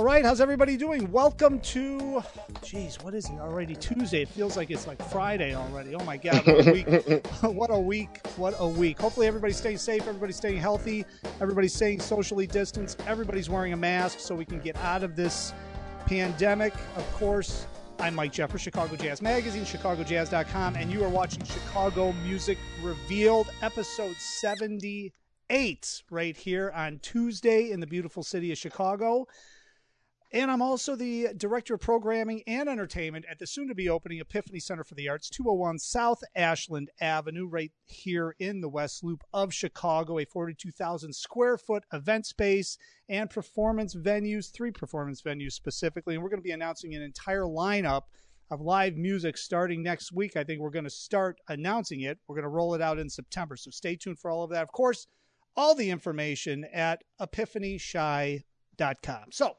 [0.00, 1.12] All right, how's everybody doing?
[1.12, 2.22] Welcome to,
[2.62, 3.76] geez, what is it already?
[3.76, 4.22] Tuesday.
[4.22, 5.94] It feels like it's like Friday already.
[5.94, 7.26] Oh my God, what a week!
[7.42, 8.26] what a week!
[8.38, 8.98] What a week!
[8.98, 10.00] Hopefully, everybody's staying safe.
[10.08, 11.04] Everybody's staying healthy.
[11.38, 13.02] Everybody's staying socially distanced.
[13.06, 15.52] Everybody's wearing a mask so we can get out of this
[16.06, 16.72] pandemic.
[16.96, 17.66] Of course,
[17.98, 24.16] I'm Mike Jeffers, Chicago Jazz Magazine, ChicagoJazz.com, and you are watching Chicago Music Revealed, episode
[24.16, 29.26] 78, right here on Tuesday in the beautiful city of Chicago.
[30.32, 34.20] And I'm also the Director of Programming and Entertainment at the soon to be opening
[34.20, 39.24] Epiphany Center for the Arts, 201 South Ashland Avenue, right here in the West Loop
[39.32, 46.14] of Chicago, a 42,000 square foot event space and performance venues, three performance venues specifically.
[46.14, 48.02] And we're going to be announcing an entire lineup
[48.52, 50.36] of live music starting next week.
[50.36, 52.20] I think we're going to start announcing it.
[52.28, 53.56] We're going to roll it out in September.
[53.56, 54.62] So stay tuned for all of that.
[54.62, 55.08] Of course,
[55.56, 58.44] all the information at epiphanychi.com.
[59.32, 59.56] So,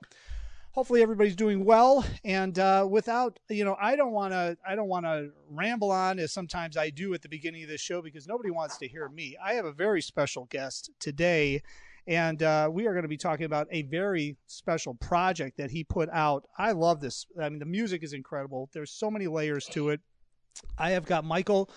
[0.72, 4.88] hopefully everybody's doing well and uh, without you know i don't want to i don't
[4.88, 8.28] want to ramble on as sometimes i do at the beginning of this show because
[8.28, 11.62] nobody wants to hear me i have a very special guest today
[12.08, 15.84] and uh, we are going to be talking about a very special project that he
[15.84, 19.68] put out i love this i mean the music is incredible there's so many layers
[19.68, 20.00] to it
[20.78, 21.70] i have got michael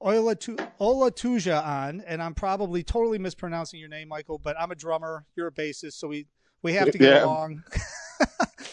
[0.00, 4.38] Olatuja on, and I'm probably totally mispronouncing your name, Michael.
[4.38, 6.26] But I'm a drummer, you're a bassist, so we
[6.62, 7.24] we have to get Yeah.
[7.24, 7.62] along.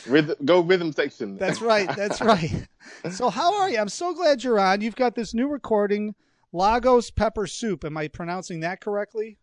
[0.08, 1.38] Rhythm, go rhythm section.
[1.38, 1.90] That's right.
[1.96, 2.68] That's right.
[3.12, 3.78] So how are you?
[3.80, 4.82] I'm so glad you're on.
[4.82, 6.16] You've got this new recording,
[6.52, 7.84] Lagos Pepper Soup.
[7.86, 9.38] Am I pronouncing that correctly?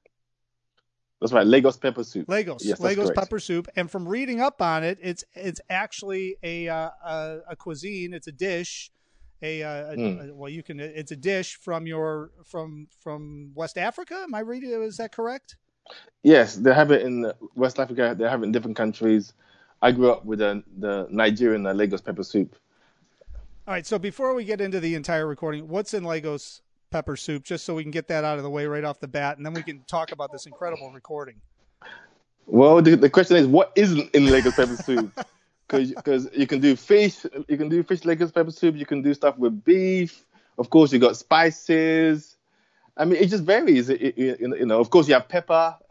[1.21, 1.47] That's right.
[1.47, 2.29] Lagos pepper soup.
[2.29, 2.65] Lagos.
[2.65, 3.19] Yes, Lagos correct.
[3.19, 3.67] Pepper Soup.
[3.75, 8.15] And from reading up on it, it's it's actually a uh, a, a cuisine.
[8.15, 8.91] It's a dish.
[9.43, 10.21] A, uh, a, Hmm.
[10.31, 10.79] a- well, you can.
[10.81, 14.15] It's a dish from your from from West Africa.
[14.23, 14.71] Am I reading?
[14.83, 15.57] Is that correct?
[16.23, 18.15] Yes, they have it in West Africa.
[18.17, 19.33] They have it in different countries.
[19.81, 22.57] I grew up with the, the Nigerian uh, Lagos pepper soup.
[23.67, 23.87] All right.
[23.87, 27.45] So before we get into the entire recording, what's in Lagos Pepper Soup?
[27.45, 29.45] Just so we can get that out of the way right off the bat, and
[29.47, 31.37] then we can talk about this incredible recording.
[32.47, 35.13] Well, the, the question is, what isn't in Lagos pepper soup?
[35.71, 38.75] Because you can do fish, you can do fish Lagos pepper soup.
[38.75, 40.25] You can do stuff with beef.
[40.57, 42.37] Of course, you got spices.
[42.97, 43.91] I mean, it just varies.
[43.91, 45.77] It, it- you know, of course, you have pepper.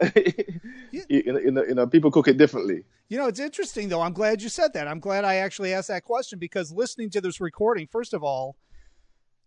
[1.08, 2.84] you, you know, you know, people cook it differently.
[3.08, 4.02] You know, it's interesting though.
[4.02, 4.86] I'm glad you said that.
[4.86, 8.56] I'm glad I actually asked that question because listening to this recording, first of all,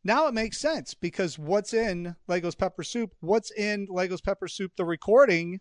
[0.03, 3.13] now it makes sense because what's in Lagos Pepper Soup?
[3.19, 4.71] What's in Lagos Pepper Soup?
[4.75, 5.59] The recording.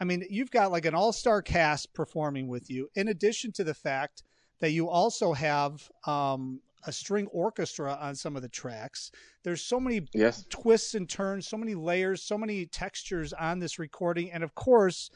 [0.00, 3.74] I mean, you've got like an all-star cast performing with you, in addition to the
[3.74, 4.22] fact
[4.60, 9.12] that you also have um, a string orchestra on some of the tracks.
[9.44, 10.46] There's so many Yes.
[10.48, 15.10] twists and turns, so many layers, so many textures on this recording, and of course,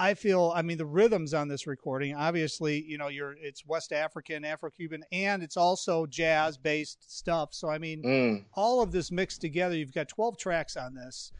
[0.00, 2.16] I feel I mean the rhythms on this recording.
[2.16, 7.52] Obviously, you know, you're it's West African, Afro-Cuban, and it's also jazz-based stuff.
[7.52, 8.44] So I mean, Mm.
[8.54, 9.76] all of this mixed together.
[9.76, 11.32] You've got 12 tracks on this.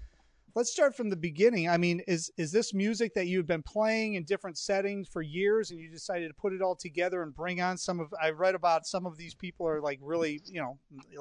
[0.55, 1.69] Let's start from the beginning.
[1.71, 5.71] I mean, is is this music that you've been playing in different settings for years,
[5.71, 8.13] and you decided to put it all together and bring on some of?
[8.21, 10.77] I read about some of these people are like really, you know,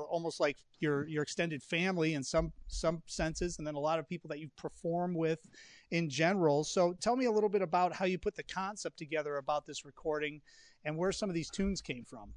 [0.10, 4.10] almost like your your extended family in some some senses, and then a lot of
[4.10, 5.40] people that you perform with
[5.92, 6.64] in general.
[6.64, 9.86] So tell me a little bit about how you put the concept together about this
[9.86, 10.42] recording,
[10.86, 12.34] and where some of these tunes came from.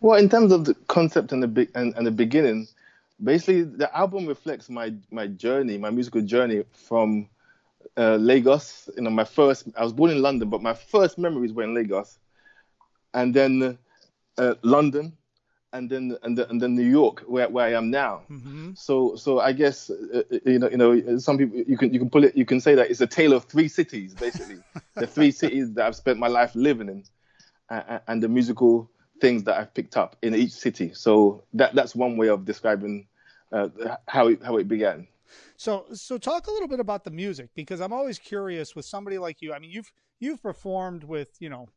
[0.00, 2.66] Well, in terms of the concept and the big and, and the beginning,
[3.22, 7.28] basically the album reflects my my journey, my musical journey from
[7.96, 8.88] uh, Lagos.
[8.96, 11.74] You know, my first I was born in London, but my first memories were in
[11.74, 12.18] Lagos,
[13.14, 13.78] and then
[14.38, 15.16] uh, London,
[15.72, 18.22] and then and then, and then New York, where, where I am now.
[18.30, 18.72] Mm-hmm.
[18.74, 22.10] So so I guess uh, you know you know some people you can you can
[22.10, 24.58] pull it you can say that it's a tale of three cities basically
[24.94, 27.04] the three cities that I've spent my life living in
[27.70, 28.90] and, and the musical
[29.20, 30.92] things that I've picked up in each city.
[30.94, 33.06] So that that's one way of describing
[33.52, 33.68] uh,
[34.08, 35.06] how it, how it began.
[35.56, 39.18] So, so talk a little bit about the music because I'm always curious with somebody
[39.18, 39.52] like you.
[39.54, 41.68] I mean, you've you've performed with you know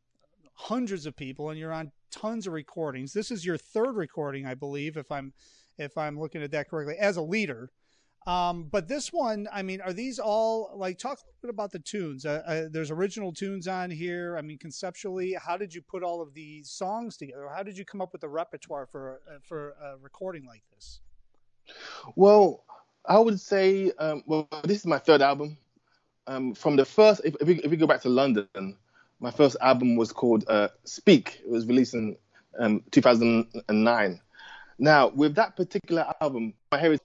[0.56, 3.12] hundreds of people, and you're on tons of recordings.
[3.12, 5.32] This is your third recording, I believe, if I'm
[5.78, 7.70] if I'm looking at that correctly, as a leader.
[8.26, 11.70] Um, but this one, I mean, are these all like talk a little bit about
[11.70, 12.26] the tunes?
[12.26, 14.36] Uh, uh, there's original tunes on here.
[14.36, 17.48] I mean, conceptually, how did you put all of these songs together?
[17.54, 21.00] How did you come up with the repertoire for uh, for a recording like this?
[22.16, 22.64] Well,
[23.04, 25.56] I would say, um, well, this is my third album.
[26.28, 28.76] Um, from the first, if, if, we, if we go back to London,
[29.20, 31.40] my first album was called uh, Speak.
[31.44, 32.16] It was released in
[32.58, 34.20] um, 2009.
[34.78, 37.00] Now, with that particular album, my heritage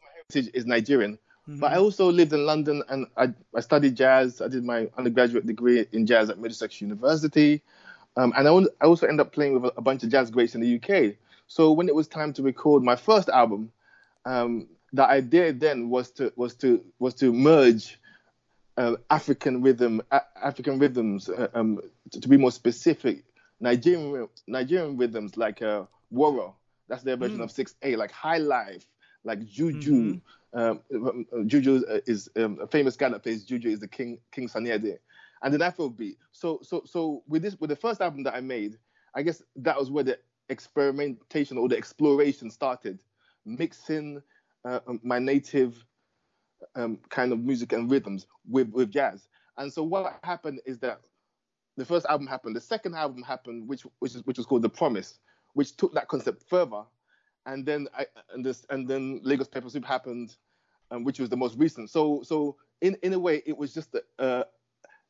[0.54, 1.18] is Nigerian,
[1.50, 1.60] Mm-hmm.
[1.60, 4.42] But I also lived in London and I, I studied jazz.
[4.42, 7.62] I did my undergraduate degree in jazz at Middlesex University.
[8.16, 10.54] Um, and I, I also ended up playing with a, a, bunch of jazz greats
[10.54, 11.16] in the UK.
[11.48, 13.72] So when it was time to record my first album,
[14.26, 17.98] um, the idea then was to was to was to merge
[18.82, 21.80] uh, African rhythm, a- African rhythms, uh, um,
[22.12, 23.24] to, to, be more specific,
[23.60, 26.56] Nigerian Nigerian rhythms like uh, Woro,
[26.88, 27.44] that's their version mm.
[27.44, 28.86] of six A, like High Life,
[29.24, 30.16] like Juju.
[30.16, 30.20] Mm-hmm.
[30.54, 34.48] Um, uh, Juju is um, a famous guy that plays Juju is the King King
[34.48, 34.98] Sunny Adé,
[35.44, 36.18] and then Afrobeat.
[36.32, 38.78] So so so with this with the first album that I made,
[39.14, 40.18] I guess that was where the
[40.50, 43.00] experimentation or the exploration started,
[43.46, 44.22] mixing
[44.66, 45.86] uh, um, my native
[46.76, 49.28] um, kind of music and rhythms with with jazz.
[49.58, 51.02] And so what happened is that
[51.78, 54.70] the first album happened, the second album happened, which which is which was called The
[54.70, 55.20] Promise,
[55.54, 56.84] which took that concept further
[57.46, 60.36] and then I and this and then Lagos Pepper Soup happened,
[60.92, 61.90] um, which was the most recent.
[61.90, 64.46] So so in in a way it was just a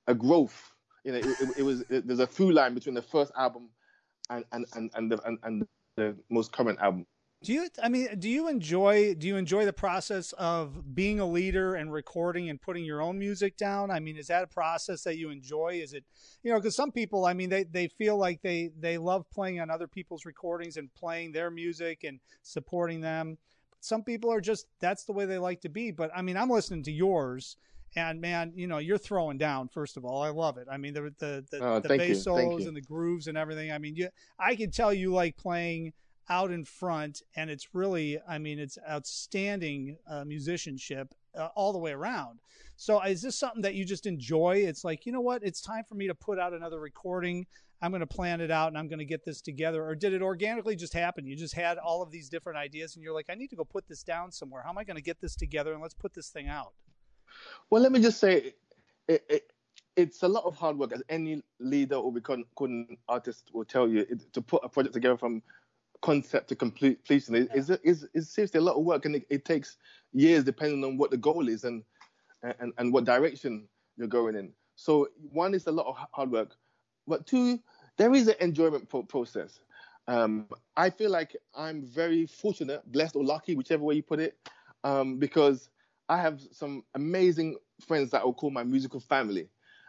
[0.08, 0.74] a growth.
[1.04, 3.70] You know, it, it, it was it, there's a through line between the first album
[4.30, 7.06] and and and and the, and, and the most current album.
[7.44, 7.68] Do you?
[7.82, 9.16] I mean, do you enjoy?
[9.16, 13.18] Do you enjoy the process of being a leader and recording and putting your own
[13.18, 13.90] music down?
[13.90, 15.80] I mean, is that a process that you enjoy?
[15.82, 16.04] Is it,
[16.44, 19.60] you know, because some people, I mean, they they feel like they they love playing
[19.60, 23.40] on other people's recordings and playing their music and supporting them.
[23.72, 25.90] But some people are just that's the way they like to be.
[25.90, 27.58] But I mean, I'm listening to yours,
[27.96, 29.68] and man, you know, you're throwing down.
[29.68, 30.68] First of all, I love it.
[30.72, 33.72] I mean, the the the, oh, the bass solos and the grooves and everything.
[33.72, 35.94] I mean, you, I can tell you like playing
[36.30, 41.80] out in front, and it's really, I mean, it's outstanding uh, musicianship uh, all the
[41.80, 42.40] way around.
[42.78, 44.64] So, is this something that you just enjoy?
[44.68, 45.44] It's like, you know what?
[45.44, 47.46] It's time for me to put out another recording.
[47.82, 49.84] I'm going to plan it out and I'm going to get this together.
[49.84, 51.26] Or did it organically just happen?
[51.26, 53.64] You just had all of these different ideas and you're like, I need to go
[53.64, 54.62] put this down somewhere.
[54.62, 56.74] How am I going to get this together and let's put this thing out?
[57.70, 58.54] Well, let me just say,
[59.08, 59.54] it, it,
[59.96, 64.06] it's a lot of hard work, as any leader or recording artist will tell you,
[64.10, 65.42] it, to put a project together from
[66.02, 69.46] concept to completion is, is, is, is seriously a lot of work and it, it,
[69.46, 69.78] takes
[70.14, 71.84] years depending on what the goal is and,
[72.60, 73.68] and, and what direction
[73.98, 74.52] you're going in.
[74.76, 76.56] So one is a lot of hard work,
[77.08, 77.60] but two,
[77.98, 79.60] there is an enjoyment pro- process.
[80.08, 84.38] Um, I feel like I'm very fortunate, blessed or lucky, whichever way you put it,
[84.84, 85.70] um, because
[86.10, 89.48] I have some amazing friends that I will call my musical family.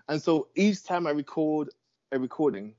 [0.09, 1.71] And so each time I record
[2.13, 2.75] a recording,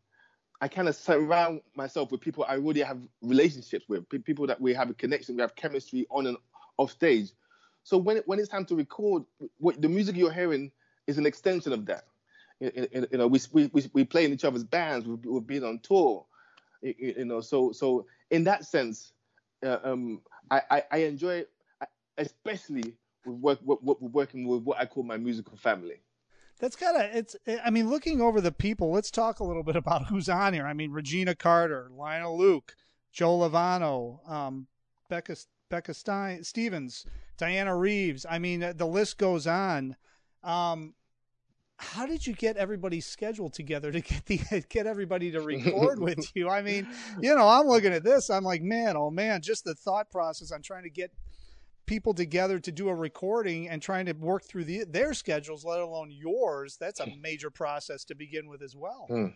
[0.63, 4.73] I kind of surround myself with people I already have relationships with, people that we
[4.73, 6.37] have a connection, we have chemistry on and
[6.77, 7.31] off stage.
[7.83, 9.23] So when when it's time to record,
[9.57, 10.71] what, the music you're hearing
[11.05, 12.05] is an extension of that.
[12.61, 15.05] You, you know, we, we we play in each other's bands.
[15.05, 16.25] We've, we've been on tour.
[16.81, 19.11] You, know, so so in that sense,
[19.65, 21.43] uh, um, I, I, I enjoy,
[22.17, 22.95] especially
[23.25, 25.99] with work, work, working with what I call my musical family
[26.59, 29.75] that's kind of it's i mean looking over the people let's talk a little bit
[29.75, 30.65] about who's on here.
[30.65, 32.71] I mean regina carter lionel Loueke
[33.11, 34.67] joe lovano um,
[35.09, 35.35] becca
[35.69, 37.05] becca stein stevens
[37.37, 38.25] diana reeves.
[38.29, 39.95] I mean the list goes on.
[40.43, 40.93] Um,
[41.77, 46.31] how did you get everybody scheduled together to get the get everybody to record with
[46.35, 46.49] you?
[46.49, 46.87] I mean
[47.19, 50.51] you know i'm looking at this i'm like man oh man just the thought process
[50.51, 51.11] i'm trying to get
[51.85, 55.79] people together to do a recording and trying to work through the, their schedules, let
[55.79, 59.07] alone yours, that's a major process to begin with as well.
[59.09, 59.33] Mm.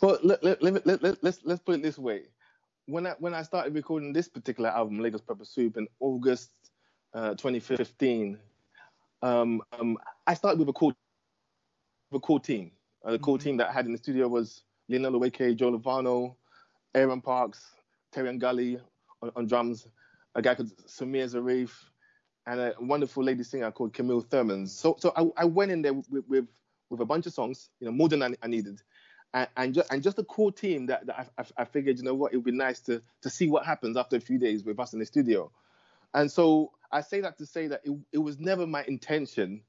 [0.00, 2.22] Well, let, let, let, let, let, let's, let's put it this way.
[2.86, 6.50] When I, when I started recording this particular album, Lagos Pepper Soup, in August
[7.14, 8.38] uh, 2015,
[9.22, 9.96] um, um,
[10.26, 10.94] I started with a core,
[12.12, 12.70] a core team.
[13.04, 13.44] Uh, the core mm-hmm.
[13.44, 16.34] team that I had in the studio was Lionel Loueke, Joe Lovano,
[16.94, 17.72] Aaron Parks,
[18.14, 18.78] Terreon Gully
[19.22, 19.88] on, on drums,
[20.34, 21.70] a guy called Samir Zarif,
[22.46, 24.66] and a wonderful lady singer called Camille Thurman.
[24.66, 26.46] So so I, I went in there with, with,
[26.90, 28.82] with a bunch of songs, you know, more than I, I needed,
[29.32, 32.14] and and just, and just a cool team that, that I, I, figured, you know
[32.14, 34.78] what, it would be nice to to see what happens after a few days with
[34.78, 35.50] us in the studio,
[36.12, 39.62] and so I say that to say that it, it was never my intention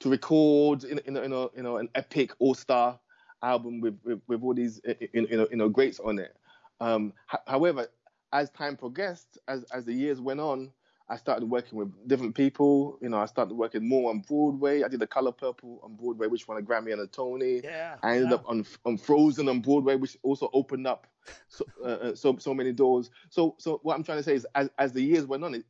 [0.00, 2.98] to record in in, in a you know an epic all star
[3.42, 4.80] album with, with, with all these
[5.12, 6.36] you know, you know greats on it.
[6.80, 7.12] Um,
[7.46, 7.86] however,
[8.32, 10.72] as time progressed, as as the years went on,
[11.08, 12.98] I started working with different people.
[13.02, 14.82] You know, I started working more on Broadway.
[14.82, 17.60] I did the Color Purple on Broadway, which won a Grammy and a Tony.
[17.62, 17.96] Yeah.
[18.02, 18.36] I ended yeah.
[18.36, 21.06] up on on Frozen on Broadway, which also opened up
[21.48, 23.10] so uh, uh, so so many doors.
[23.30, 25.64] So so what I'm trying to say is, as as the years went on, it,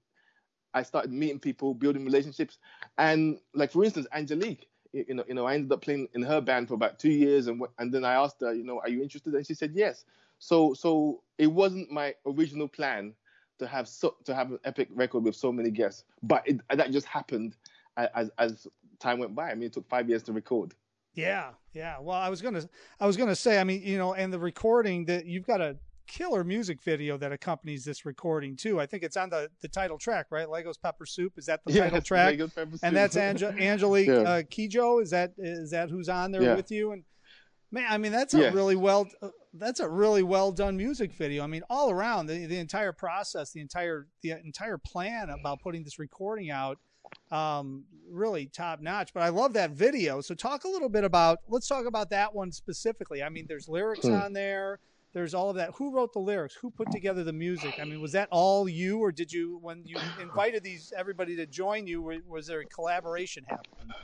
[0.75, 2.59] I started meeting people, building relationships,
[2.99, 4.69] and like for instance, Angelique.
[4.92, 7.47] You know, you know, I ended up playing in her band for about two years,
[7.47, 9.35] and and then I asked her, you know, are you interested?
[9.35, 10.04] And she said yes.
[10.42, 13.14] So so it wasn't my original plan
[13.61, 16.02] to have so to have an epic record with so many guests.
[16.20, 17.54] But it, that just happened
[17.96, 18.66] as as
[18.99, 19.52] time went by.
[19.52, 20.75] I mean, it took five years to record.
[21.14, 22.00] Yeah, yeah.
[22.00, 22.68] Well, I was gonna,
[22.99, 25.76] I was gonna say, I mean, you know, and the recording that you've got a
[26.08, 28.80] killer music video that accompanies this recording too.
[28.80, 30.50] I think it's on the the title track, right?
[30.50, 31.32] Lagos Pepper Soup.
[31.37, 32.40] Is that the yeah, title track?
[32.82, 34.14] and that's Ange- Angelique yeah.
[34.14, 35.00] uh, Kidjo.
[35.00, 36.56] Is that is that who's on there yeah.
[36.56, 36.90] with you?
[36.90, 37.04] And
[37.73, 39.09] man, I mean, that's a really well.
[39.21, 41.43] Uh, that's a really well done music video.
[41.43, 45.83] I mean, all around the, the entire process, the entire the entire plan about putting
[45.83, 46.79] this recording out
[47.31, 49.12] um, really top notch.
[49.12, 50.21] But I love that video.
[50.21, 51.41] So talk a little bit about.
[51.49, 53.23] Let's talk about that one specifically.
[53.23, 54.14] I mean, there's lyrics hmm.
[54.14, 54.79] on there.
[55.14, 55.73] There's all of that.
[55.75, 56.55] Who wrote the lyrics?
[56.55, 57.79] Who put together the music?
[57.79, 61.45] I mean, was that all you, or did you, when you invited these everybody to
[61.45, 63.95] join you, was there a collaboration happening?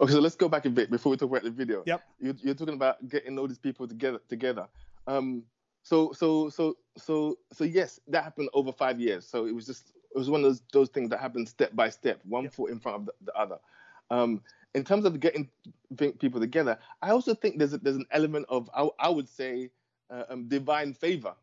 [0.00, 1.82] Okay, so let's go back a bit before we talk about the video.
[1.86, 2.02] Yep.
[2.20, 4.20] You're, you're talking about getting all these people together.
[4.28, 4.66] Together.
[5.06, 5.44] Um,
[5.82, 9.26] so so so so so yes, that happened over five years.
[9.26, 11.90] So it was just it was one of those, those things that happened step by
[11.90, 12.52] step, one yep.
[12.52, 13.58] foot in front of the, the other.
[14.10, 14.42] Um,
[14.74, 15.48] in terms of getting
[15.96, 19.70] people together, I also think there's a, there's an element of I, I would say
[20.10, 21.34] uh, um, divine favor,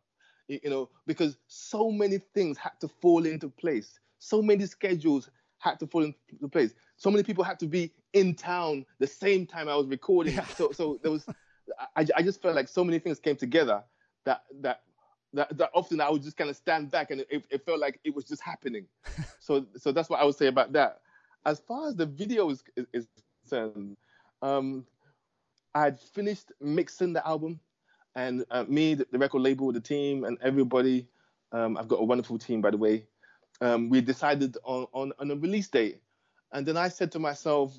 [0.47, 5.29] you, you, know, because so many things had to fall into place, so many schedules
[5.59, 9.45] had to fall into place, so many people had to be in town the same
[9.45, 10.35] time I was recording.
[10.35, 10.45] Yeah.
[10.45, 11.25] So so there was,
[11.95, 13.83] I, I just felt like so many things came together
[14.25, 14.81] that that
[15.33, 17.99] that, that often I would just kind of stand back and it, it felt like
[18.03, 18.85] it was just happening.
[19.39, 21.01] so so that's what I would say about that.
[21.45, 23.07] As far as the video is, is, is
[23.41, 23.95] concerned,
[24.41, 24.85] um,
[25.73, 27.59] I had finished mixing the album,
[28.15, 31.07] and uh, me, the, the, record label, the team, and everybody.
[31.51, 33.05] Um, I've got a wonderful team, by the way.
[33.61, 36.01] Um, we decided on, on on a release date,
[36.51, 37.73] and then I said to myself,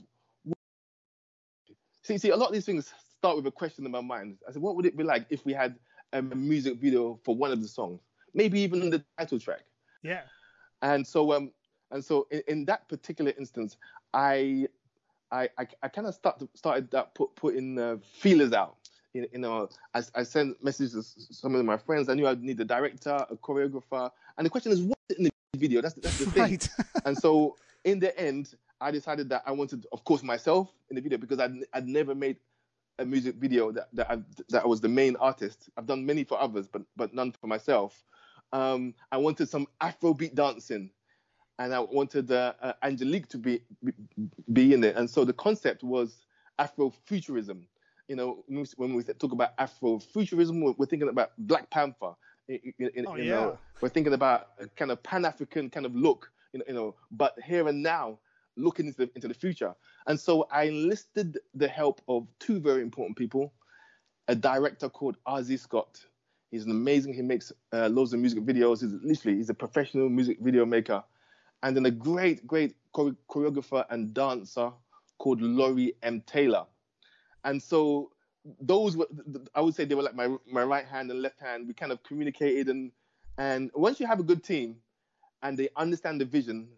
[2.09, 4.39] "See, see, a lot of these things start with a question in my mind.
[4.49, 5.77] I said, what would it be like if we had
[6.13, 8.01] a music video for one of the songs,
[8.35, 9.65] maybe even the title track.
[10.03, 10.23] Yeah.
[10.83, 11.51] And so um
[11.91, 13.77] and so in, in that particular instance,
[14.15, 14.69] I
[15.31, 18.77] I I, I kind of start started that put putting uh, feelers out.
[19.15, 22.09] You, you know, I, I sent messages to some of my friends.
[22.09, 25.31] I knew I'd need a director, a choreographer, and the question is, what's in the
[25.57, 25.81] video?
[25.81, 26.43] That's that's the thing.
[26.43, 26.69] Right.
[27.05, 31.03] and so in the end, I decided that I wanted, of course, myself in the
[31.03, 32.37] video because I'd I'd never made
[32.99, 34.19] a music video that that I,
[34.51, 35.69] that I was the main artist.
[35.77, 38.05] I've done many for others, but but none for myself.
[38.53, 40.91] Um, I wanted some Afrobeat dancing,
[41.59, 43.93] and I wanted uh, uh, Angelique to be, be,
[44.53, 44.97] be in it.
[44.97, 46.27] And so the concept was
[46.59, 47.63] Afrofuturism.
[48.09, 48.45] You know,
[48.77, 52.13] when we talk about Afrofuturism, we're, we're thinking about Black Panther.
[52.49, 53.33] In, in, oh, yeah.
[53.33, 56.31] Know, we're thinking about a kind of Pan African kind of look.
[56.55, 58.19] You know, you know, but here and now,
[58.59, 59.75] looking into the, into the future.
[60.07, 63.53] And so I enlisted the help of two very important people
[64.29, 66.05] a director called RZ Scott.
[66.51, 68.81] He's an amazing, he makes uh, loads of music videos.
[68.81, 71.03] He's literally, he's a professional music video maker.
[71.63, 74.71] And then a great, great choreographer and dancer
[75.19, 76.23] called Laurie M.
[76.27, 76.65] Taylor.
[77.45, 78.13] And so
[78.61, 79.09] those were,
[79.55, 81.67] I would say they were like my, my right hand and left hand.
[81.67, 82.69] We kind of communicated.
[82.69, 82.93] And,
[83.39, 84.77] and once you have a good team
[85.43, 86.69] and they understand the vision,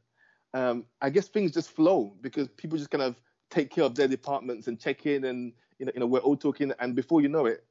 [0.55, 4.09] um, I guess things just flow because people just kind of take care of their
[4.09, 7.29] departments and check in, and you know, you know, we're all talking, and before you
[7.29, 7.65] know it,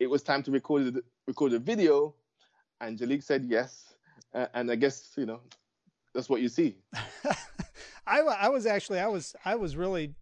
[0.00, 2.14] it was time to record the, record a video.
[2.80, 3.94] Angelique said yes,
[4.34, 5.40] uh, and I guess you know
[6.14, 6.76] that's what you see.
[8.06, 10.14] I, I was actually I was I was really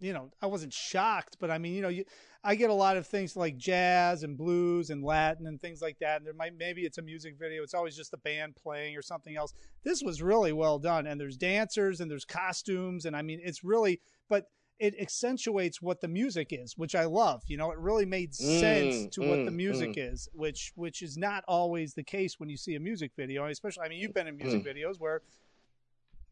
[0.00, 2.04] you know, I wasn't shocked, but I mean, you know, you,
[2.42, 5.98] I get a lot of things like jazz and blues and Latin and things like
[6.00, 6.16] that.
[6.16, 7.62] And there might, maybe it's a music video.
[7.62, 9.52] It's always just the band playing or something else.
[9.84, 11.06] This was really well done.
[11.06, 13.04] And there's dancers and there's costumes.
[13.04, 14.46] And I mean, it's really, but
[14.78, 17.42] it accentuates what the music is, which I love.
[17.46, 20.12] You know, it really made mm, sense mm, to mm, what the music mm.
[20.12, 23.84] is, which, which is not always the case when you see a music video, especially,
[23.84, 24.74] I mean, you've been in music mm.
[24.74, 25.20] videos where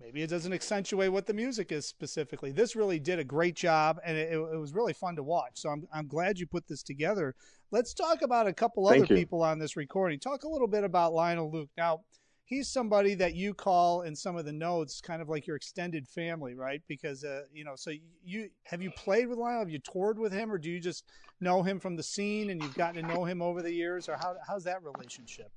[0.00, 2.52] maybe it doesn't accentuate what the music is specifically.
[2.52, 5.52] This really did a great job, and it, it, was really fun to watch.
[5.55, 7.35] So I'm I'm glad you put this together.
[7.71, 9.21] Let's talk about a couple Thank other you.
[9.21, 10.19] people on this recording.
[10.19, 11.69] Talk a little bit about Lionel Loueke.
[11.76, 12.00] Now,
[12.45, 16.09] he's somebody that you call in some of the notes kind of like your extended
[16.09, 16.83] family, right?
[16.88, 17.93] Because uh, you know, so
[18.25, 19.61] you have you played with Lionel?
[19.61, 21.05] Have you toured with him, or do you just
[21.40, 24.17] know him from the scene and you've gotten to know him over the years, or
[24.17, 25.50] how how's that relationship?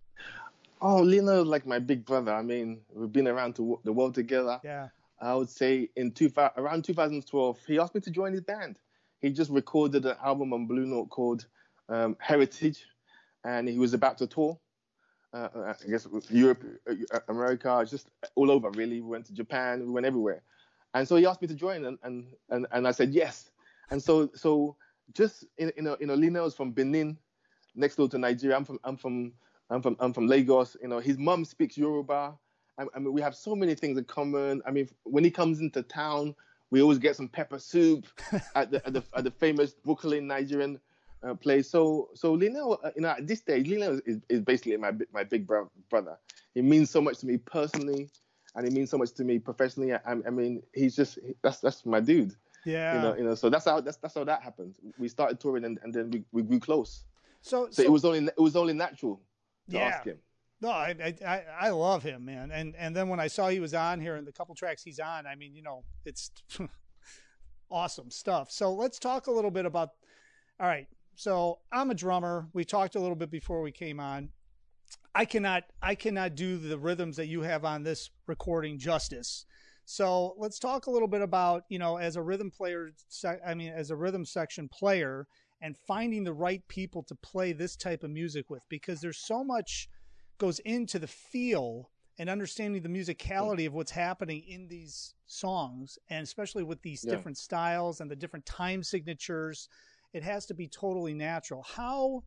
[0.81, 2.33] Oh, Lino is like my big brother.
[2.33, 4.59] I mean, we've been around to the world together.
[4.63, 4.87] Yeah.
[5.21, 8.79] I would say in two, around 2012, he asked me to join his band.
[9.19, 11.45] He just recorded an album on Blue Note called
[11.89, 12.83] um, Heritage,
[13.43, 14.59] and he was about to tour.
[15.31, 18.99] Uh, I guess Europe, uh, America, just all over really.
[18.99, 20.41] We went to Japan, we went everywhere,
[20.93, 23.51] and so he asked me to join, and and and, and I said yes.
[23.91, 24.75] And so so
[25.13, 27.17] just in you know you know Lino is from Benin,
[27.75, 28.57] next door to Nigeria.
[28.57, 29.31] I'm from I'm from
[29.71, 30.75] I'm from I'm from Lagos.
[30.81, 32.37] You know, his mum speaks Yoruba.
[32.77, 34.61] I, I mean, we have so many things in common.
[34.65, 36.35] I mean, when he comes into town,
[36.69, 38.05] we always get some pepper soup
[38.55, 40.79] at the at the, at the famous Brooklyn Nigerian
[41.23, 41.69] uh, place.
[41.69, 45.23] So so Lionel, uh, you know, at this stage, Lionel is, is basically my my
[45.23, 46.17] big bro- brother.
[46.53, 48.09] He means so much to me personally,
[48.55, 49.93] and he means so much to me professionally.
[49.93, 52.35] I, I mean, he's just that's that's my dude.
[52.65, 52.95] Yeah.
[52.95, 53.35] You know, you know.
[53.35, 54.75] So that's how that's that's how that happened.
[54.99, 57.05] We started touring, and, and then we, we grew close.
[57.41, 59.21] So, So, so it was only it was only natural
[59.69, 59.87] to Yeah.
[59.87, 60.19] ask him.
[60.61, 62.51] No, I, I I I love him, man.
[62.51, 64.99] And and then when I saw he was on here and the couple tracks he's
[64.99, 66.31] on, I mean, you know, it's
[67.71, 68.51] awesome stuff.
[68.51, 69.89] So let's talk a little bit about.
[70.59, 72.47] All right, so I'm a drummer.
[72.53, 74.29] We talked a little bit before we came on.
[75.15, 79.45] I cannot I cannot do the rhythms that you have on this recording justice.
[79.85, 82.91] So let's talk a little bit about you know as a rhythm player,
[83.45, 85.27] I mean as a rhythm section player,
[85.61, 89.43] and finding the right people to play this type of music with because there's so
[89.43, 89.87] much
[90.37, 96.23] goes into the feel and understanding the musicality of what's happening in these songs and
[96.23, 97.11] especially with these Yeah.
[97.11, 99.69] different styles and the different time signatures
[100.13, 102.23] it has to be totally natural how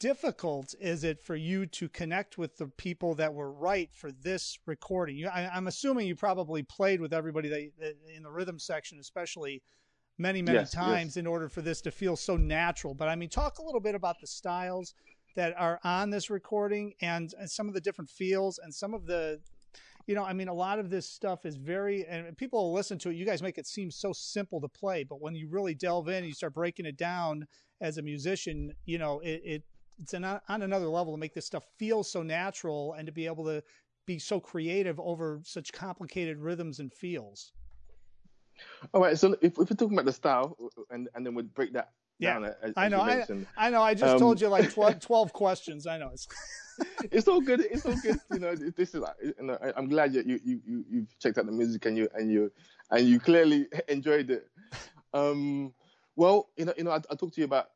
[0.00, 4.58] difficult is it for you to connect with the people that were right for this
[4.66, 8.58] recording you, I, i'm assuming you probably played with everybody that, that in the rhythm
[8.58, 9.62] section especially
[10.18, 10.84] many many Yes, yes.
[10.84, 12.94] times in order for this to feel so natural.
[12.94, 14.94] But i mean talk a little bit about the styles
[15.34, 19.06] that are on this recording and, and some of the different feels and some of
[19.06, 19.40] the
[20.06, 22.98] you know i mean a lot of this stuff is very and people will listen
[22.98, 23.16] to it.
[23.16, 26.16] You guys make it seem so simple to play but when you really delve in
[26.16, 27.46] and you start breaking it down
[27.80, 29.62] as a musician you know it, it
[29.98, 33.26] it's an, on another level to make this stuff feel so natural and to be
[33.26, 33.62] able to
[34.06, 37.52] be so creative over such complicated rhythms and feels
[38.92, 39.18] All right.
[39.18, 40.56] So if, if we're talking about the style,
[40.90, 42.44] and and then we'll break that Yeah, down.
[42.62, 43.26] As, I know, I-
[43.56, 46.26] i know i just Um, told you like 12, 12 questions i know it's
[47.12, 47.60] it's all good.
[47.60, 48.18] It's all good.
[48.30, 49.02] You know, this is.
[49.22, 52.30] You know, I'm glad you you you you've checked out the music and you and
[52.32, 52.50] you
[52.90, 54.48] and you clearly enjoyed it.
[55.12, 55.74] Um,
[56.16, 57.66] well, you know, you know, I, I talked to you about.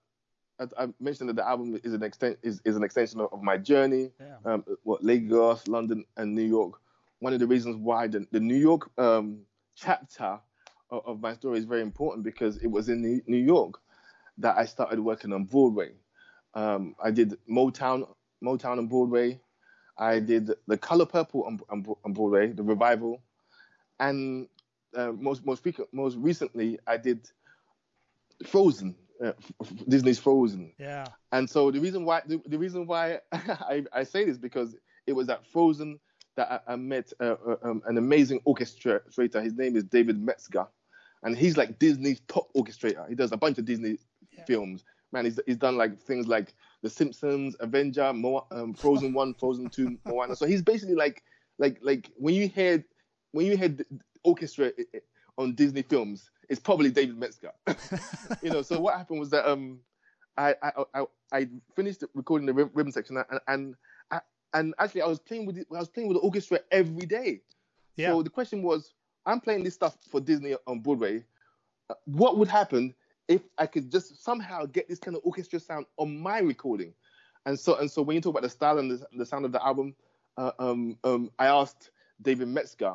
[0.58, 3.42] I, I mentioned that the album is an extent is, is an extension of, of
[3.42, 4.12] my journey.
[4.18, 6.80] yeah Um, what Lagos, London, and New York.
[7.18, 9.40] One of the reasons why the, the New York um,
[9.74, 10.40] chapter
[10.90, 13.81] of, my story is very important because it was in New, York
[14.38, 15.92] that I started working on Broadway.
[16.55, 18.09] Um, I did Motown,
[18.42, 19.40] Motown on Broadway.
[19.99, 23.22] I did The Color Purple on, on, on Broadway, the revival,
[23.99, 24.46] and
[24.94, 27.31] uh, most most most recently I did
[28.46, 28.94] Frozen,
[29.25, 29.33] uh,
[29.88, 30.72] Disney's Frozen.
[30.79, 34.77] yeah And so the reason why the, the reason why I, I say this because
[35.07, 35.99] it was at Frozen
[36.37, 39.42] that I, I met uh, uh, um, an amazing orchestrator.
[39.42, 40.66] His name is David Metzger,
[41.22, 43.09] and he's like Disney's top orchestrator.
[43.09, 43.98] He does a bunch of Disney
[44.33, 44.44] Yeah.
[44.44, 44.85] films.
[45.12, 46.52] Man, he's, he's done like things like
[46.83, 50.35] The Simpsons, Avenger, Mo- um, Frozen One, Frozen Two, Moana.
[50.37, 51.22] So he's basically like
[51.59, 52.85] like like when you hear
[53.33, 53.87] when you hear the
[54.24, 55.00] orchestra i- i-
[55.38, 57.52] on Disney films, it's probably David Metzger.
[58.42, 58.62] you know.
[58.62, 59.81] So what happened was that um
[60.37, 63.74] I I I, I finished recording the rhythm section and and
[64.55, 67.42] and actually I was playing with it, I was playing with the orchestra every day.
[67.96, 68.94] yeah So the question was,
[69.26, 71.24] I'm playing this stuff for Disney on Broadway.
[72.04, 72.94] What would happen
[73.28, 76.94] if I could just somehow get this kind of orchestra sound on my recording?
[77.44, 79.52] And so and so when you talk about the style and the, the sound of
[79.52, 79.94] the album,
[80.36, 81.90] uh, um, um, I asked
[82.22, 82.94] David Metzger.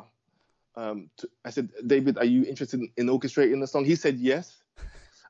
[0.74, 3.84] Um, to, I said, David, are you interested in, in orchestrating the song?
[3.84, 4.62] He said yes.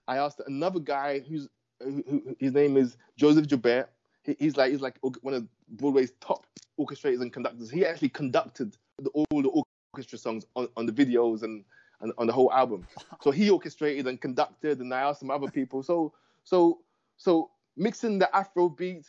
[0.06, 1.48] I asked another guy who's
[1.80, 3.90] who, who, his name is Joseph Joubert.
[4.22, 6.46] He, he's like he's like one of Broadway's top
[6.78, 7.70] orchestrators and conductors.
[7.70, 9.48] He actually conducted the, all the
[9.92, 11.64] orchestra songs on, on the videos and,
[12.00, 12.86] and on the whole album.
[13.20, 15.82] So he orchestrated and conducted, and I asked some other people.
[15.82, 16.12] So
[16.44, 16.80] so
[17.16, 19.06] so mixing the Afro beat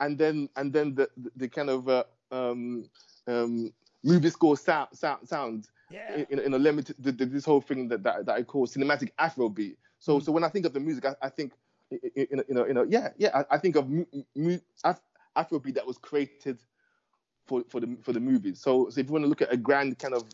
[0.00, 2.88] and then and then the the, the kind of uh, um,
[3.26, 3.72] um,
[4.04, 7.88] movie score sound sound sound yeah in, in a limited th- th- this whole thing
[7.88, 9.78] that, that, that I call cinematic Afro beat.
[9.98, 10.22] So Mm.
[10.24, 11.52] so when I think of the music, I, I think
[11.92, 14.04] i- i- in a- you know you know yeah yeah I, I think of mu-
[14.36, 15.00] mu- Af-
[15.34, 16.58] Afro beat that was created
[17.46, 18.60] for for the for the movies.
[18.60, 20.24] So so if you want to look at a grand kind of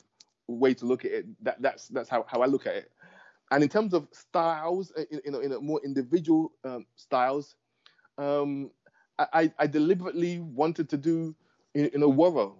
[0.47, 2.91] way to look at it, that that's that's how, how I look at it.
[3.51, 7.55] And in terms of styles, uh, in, in, a, more individual um, styles,
[8.17, 8.71] um,
[9.19, 11.35] I, I deliberately wanted to do
[11.75, 12.53] in, in a Wara.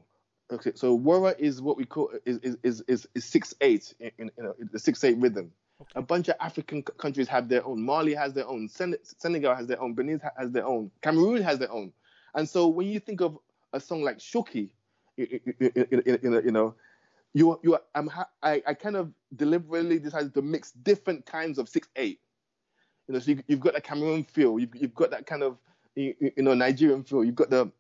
[0.53, 4.31] Okay, so Wara is what we call is is is, is, is six eight in,
[4.37, 5.51] in, a, the six eight rhythm.
[5.81, 5.93] Okay.
[5.97, 7.83] A bunch of African countries have their own.
[7.83, 8.69] Mali has their own.
[8.69, 9.95] Sen- Senegal has their own.
[9.95, 10.91] Benin has their own.
[11.01, 11.93] Cameroon has their own.
[12.35, 13.39] And so when you think of
[13.73, 14.71] a song like Shoki,
[15.17, 16.75] you, know,
[17.35, 18.11] you you I'm
[18.43, 22.21] I, I kind of deliberately decided to mix different kinds of six eight.
[23.09, 25.59] You know, so you, you've got that Cameroon feel, you've, you've got that kind of
[25.95, 27.71] you, you know Nigerian feel, you've got the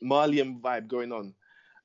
[0.00, 1.34] Malian vibe going on,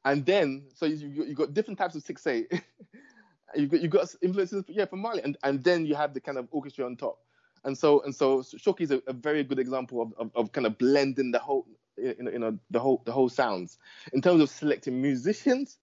[0.06, 2.52] and then so you you got different types of six eight.
[3.56, 6.38] you got you got influences yeah from Mali, and and then you have the kind
[6.38, 7.20] of orchestra on top,
[7.64, 10.68] and so and so Shoki is a, a, very good example of, of, of kind
[10.68, 11.66] of blending the whole
[11.98, 13.78] you know, the whole the whole sounds
[14.14, 15.78] in terms of selecting musicians.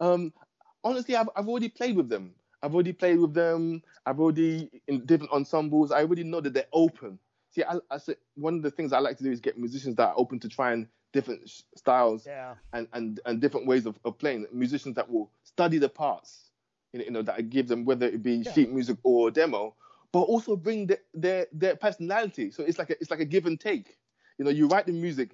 [0.00, 0.32] Um,
[0.84, 2.34] honestly, I've I've already played with them.
[2.62, 3.82] I've already played with them.
[4.06, 5.92] I've already in different ensembles.
[5.92, 7.18] I already know that they're open.
[7.50, 9.96] See, I, I say one of the things I like to do is get musicians
[9.96, 12.54] that are open to trying different styles yeah.
[12.72, 14.46] and, and and different ways of, of playing.
[14.52, 16.50] Musicians that will study the parts,
[16.92, 18.52] you know, that I give them, whether it be yeah.
[18.52, 19.74] sheet music or demo,
[20.12, 22.50] but also bring the, their their personality.
[22.50, 23.96] So it's like a, it's like a give and take.
[24.38, 25.30] You know, you write the music,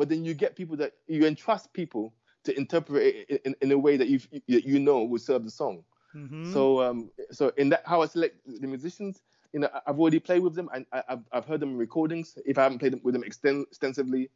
[0.00, 3.76] but then you get people that you entrust people to interpret it in, in a
[3.76, 5.84] way that you you know will serve the song.
[6.16, 6.50] Mm-hmm.
[6.54, 9.20] So um so in that how I select the musicians,
[9.52, 12.38] you know I've already played with them and I, have I've heard them in recordings
[12.46, 14.30] if I haven't played with them exten- extensively,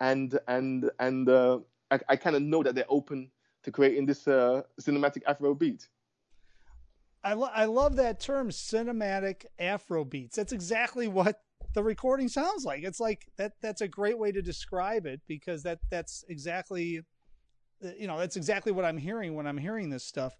[0.00, 1.60] and and and uh,
[1.92, 3.30] I, I kind of know that they're open
[3.62, 5.86] to creating this uh, cinematic Afro beat.
[7.22, 10.36] I, lo- I love that term, cinematic Afro beats.
[10.36, 11.40] That's exactly what
[11.74, 12.84] the recording sounds like.
[12.84, 13.52] It's like that.
[13.60, 17.02] That's a great way to describe it because that that's exactly,
[17.84, 20.34] uh, you know, that's exactly what I'm hearing when I'm hearing this stuff.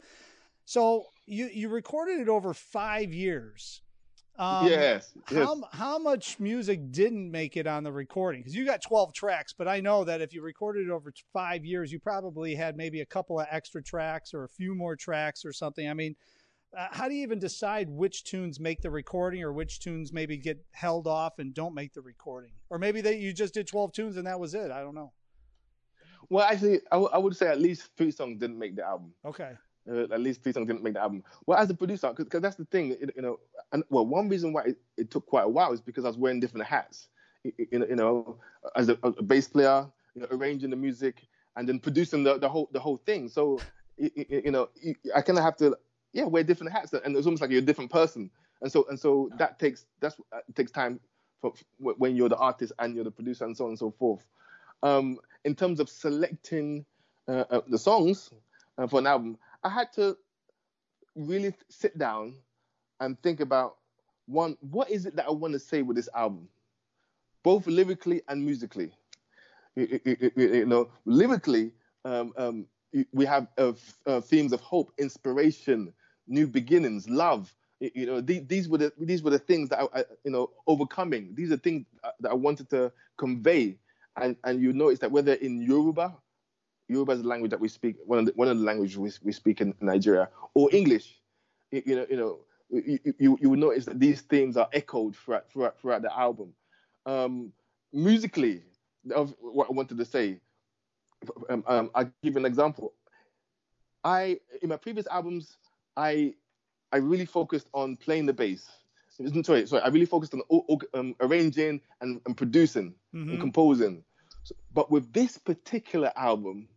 [0.64, 3.82] So you you recorded it over five years.
[4.36, 5.46] Um, yes, yes.
[5.46, 8.40] How how much music didn't make it on the recording?
[8.40, 11.64] Because you got 12 tracks, but I know that if you recorded it over five
[11.64, 15.44] years, you probably had maybe a couple of extra tracks or a few more tracks
[15.44, 15.88] or something.
[15.88, 16.16] I mean,
[16.76, 20.36] uh, how do you even decide which tunes make the recording or which tunes maybe
[20.36, 22.52] get held off and don't make the recording?
[22.70, 24.70] Or maybe that you just did 12 tunes and that was it.
[24.70, 25.12] I don't know.
[26.30, 29.12] Well, actually, I, w- I would say at least three songs didn't make the album.
[29.24, 29.52] Okay.
[29.88, 31.22] Uh, at least three songs didn't make the album.
[31.46, 33.38] Well, as a producer, because that's the thing, you know,
[33.72, 36.16] and well, one reason why it, it, took quite a while is because I was
[36.16, 37.08] wearing different hats.
[37.42, 38.38] You, you know,
[38.74, 42.48] as a, a bass player, you know, arranging the music and then producing the, the
[42.48, 43.28] whole the whole thing.
[43.28, 43.58] So,
[43.98, 44.70] you, you know,
[45.14, 45.76] I kind of have to
[46.14, 48.30] yeah, wear different hats, and it's almost like you're a different person.
[48.62, 51.00] And so and so that takes that's uh, takes time
[51.40, 53.90] for, for, when you're the artist and you're the producer and so on and so
[53.90, 54.24] forth.
[54.82, 56.86] Um, in terms of selecting
[57.28, 58.30] uh, uh, the songs
[58.78, 60.16] uh, for an album, I had to
[61.16, 62.34] really sit down
[63.00, 63.76] and think about
[64.26, 66.48] one, what is it that I want to say with this album,
[67.42, 68.92] both lyrically and musically.
[69.76, 71.72] You, you, you know, lyrically,
[72.04, 72.66] um, um,
[73.12, 73.72] we have uh,
[74.06, 75.92] uh, themes of hope, inspiration,
[76.26, 77.54] new beginnings, love.
[77.80, 80.50] You know, these, these were the these were the things that I, I, you know
[80.66, 81.34] overcoming.
[81.34, 81.84] These are things
[82.20, 83.76] that I wanted to convey,
[84.16, 86.14] and and you notice that whether in Yoruba,
[86.88, 89.10] Yoruba is the language that we speak, one of the, one of the languages we,
[89.22, 91.20] we speak in Nigeria, or English,
[91.70, 92.38] you, you know, you know,
[92.70, 96.52] you, you, you will notice that these themes are echoed throughout throughout, throughout the album.
[97.06, 97.52] Um,
[97.92, 98.62] musically,
[99.14, 100.40] of what I wanted to say,
[101.48, 102.92] um, um, I'll give an example.
[104.02, 105.56] I in my previous albums,
[105.96, 106.34] I
[106.92, 108.68] I really focused on playing the bass.
[109.42, 109.82] Sorry, sorry.
[109.82, 110.42] I really focused on
[110.94, 113.30] um, arranging and, and producing mm-hmm.
[113.30, 114.02] and composing.
[114.42, 116.68] So, but with this particular album,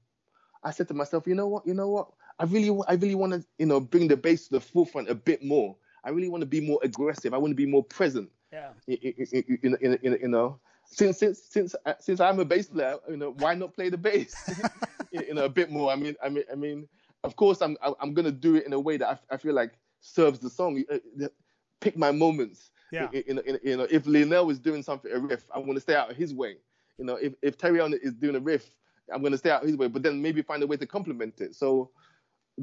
[0.64, 3.34] I said to myself, you know what, you know what, I really, I really want
[3.34, 5.76] to, you know, bring the bass to the forefront a bit more.
[6.04, 7.34] I really want to be more aggressive.
[7.34, 8.30] I want to be more present.
[8.52, 8.70] Yeah.
[8.86, 8.98] You,
[9.64, 13.76] you know, since since since uh, since I'm a bass player, you know, why not
[13.76, 14.34] play the bass?
[15.12, 15.92] you know, a bit more.
[15.92, 16.88] I mean, I mean, I mean,
[17.28, 19.74] of course, I'm I'm gonna do it in a way that I, I feel like
[20.00, 20.84] serves the song.
[20.92, 21.28] Uh,
[21.80, 22.72] pick my moments.
[22.92, 23.10] Yeah.
[23.12, 25.96] You know, you know, if Lionel is doing something a riff, I want to stay
[25.96, 26.56] out of his way.
[26.98, 28.72] You know, if if Terreon is doing a riff,
[29.13, 29.88] I'm gonna stay out his way.
[29.88, 31.54] But then maybe find a way to complement it.
[31.56, 31.92] So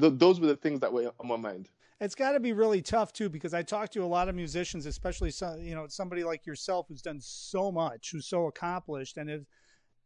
[0.00, 1.68] th- those were the things that were on my mind.
[2.00, 4.84] It's got to be really tough too, because I talk to a lot of musicians,
[4.84, 9.30] especially some, you know, somebody like yourself who's done so much, who's so accomplished, and
[9.30, 9.46] has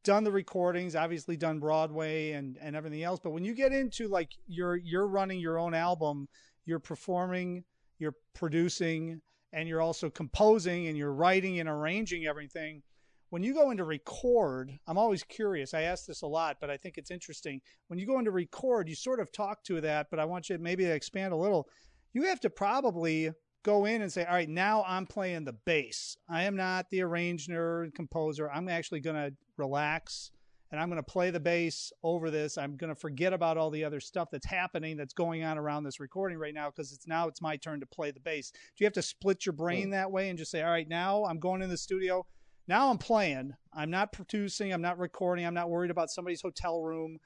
[0.05, 3.21] done the recordings, obviously done Broadway and and everything else.
[3.23, 6.29] But when you get into like you're you're running your own album,
[6.65, 7.65] you're performing,
[7.99, 9.21] you're producing,
[9.53, 12.83] and you're also composing and you're writing and arranging everything.
[13.31, 15.75] When you go into record, I'm always curious.
[15.75, 17.61] I ask this a lot, but I think it's interesting.
[17.89, 20.57] When you go into record, you sort of talk to that, but I want you
[20.57, 21.69] to maybe expand a little.
[22.15, 23.31] You have to probably
[23.63, 26.17] go in and say, all right, now I'm playing the bass.
[26.29, 28.51] I am not the arranger and composer.
[28.51, 30.31] I'm actually going to relax
[30.71, 32.59] and I'm going to play the bass over this.
[32.59, 35.85] I'm going to forget about all the other stuff that's happening that's going on around
[35.85, 38.51] this recording right now because it's now it's my turn to play the bass.
[38.51, 39.91] Do you have to split your brain hmm.
[39.93, 42.27] that way and just say, all right, now I'm going in the studio.
[42.67, 43.55] Now I'm playing.
[43.73, 44.73] I'm not producing.
[44.73, 45.47] I'm not recording.
[45.47, 47.19] I'm not worried about somebody's hotel room.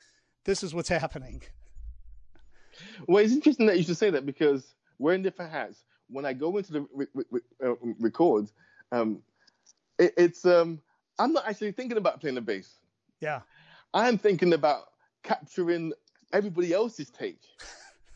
[0.45, 1.43] This is what's happening.
[3.09, 6.33] Well, it's interesting that you should say that because we're in different hats when I
[6.33, 8.51] go into the re- re- uh, record,
[8.93, 9.23] um,
[9.99, 10.81] it, it's um,
[11.19, 12.75] I'm not actually thinking about playing the bass.
[13.21, 13.41] Yeah.
[13.95, 14.85] I'm thinking about
[15.23, 15.93] capturing
[16.33, 17.41] everybody else's take.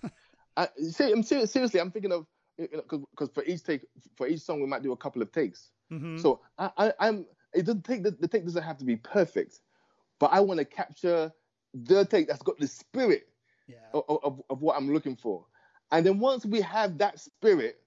[0.56, 4.26] I, see, I'm ser- seriously, I'm thinking of because you know, for each take, for
[4.26, 5.70] each song, we might do a couple of takes.
[5.92, 6.18] Mm-hmm.
[6.18, 9.60] So I, am It doesn't take the, the take doesn't have to be perfect,
[10.18, 11.32] but I want to capture
[11.74, 13.28] the take that's got the spirit
[13.68, 13.76] yeah.
[13.92, 15.44] of, of, of what I'm looking for.
[15.92, 17.78] And then once we have that spirit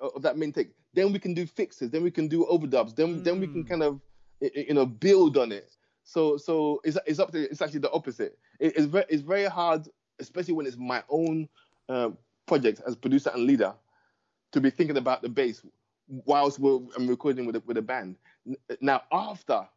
[0.00, 3.20] of that main take, then we can do fixes, then we can do overdubs, then
[3.20, 3.24] mm.
[3.24, 3.68] then we can mm.
[3.68, 4.00] kind of
[4.40, 5.70] you know build on it.
[6.04, 8.38] So so it's, it's up to it's actually the opposite.
[8.58, 11.48] It, it's very it's very hard, especially when it's my own
[11.88, 12.10] uh,
[12.46, 13.74] project as producer and leader,
[14.52, 15.62] to be thinking about the bass
[16.08, 18.16] whilst I'm recording with a, with a band.
[18.80, 19.68] Now after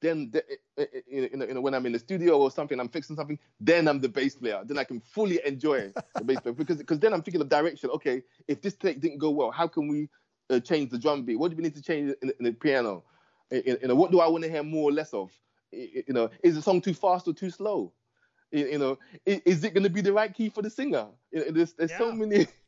[0.00, 0.40] then eh,
[0.78, 3.88] eh, eh, you know, when I'm in the studio or something, I'm fixing something, then
[3.88, 4.62] I'm the bass player.
[4.64, 7.90] Then I can fully enjoy the bass player because because then I'm thinking of direction.
[7.90, 10.08] Okay, if this take didn't go well, how can we
[10.50, 11.36] uh, change the drum beat?
[11.36, 13.04] What do we need to change in, in the piano?
[13.50, 15.30] You know, what do I want to hear more or less of?
[15.72, 17.92] You know, is the song too fast or too slow?
[18.52, 21.06] You know, is it going to be the right key for the singer?
[21.32, 21.98] There's, there's yeah.
[21.98, 22.46] so many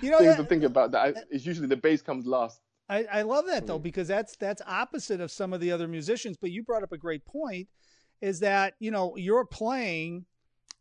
[0.00, 0.92] you know, things that, to think about.
[0.92, 2.60] That it's usually the bass comes last.
[2.88, 3.82] I, I love that though hmm.
[3.82, 6.36] because that's that's opposite of some of the other musicians.
[6.36, 7.68] But you brought up a great point,
[8.20, 10.24] is that you know you're playing,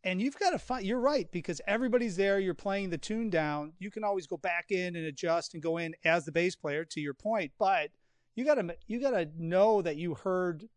[0.04, 0.86] and you've got to find.
[0.86, 2.40] You're right because everybody's there.
[2.40, 3.74] You're playing the tune down.
[3.80, 6.86] You can always go back in and adjust and go in as the bass player.
[6.86, 7.90] To your point, but
[8.36, 10.68] you got to you got to know that you heard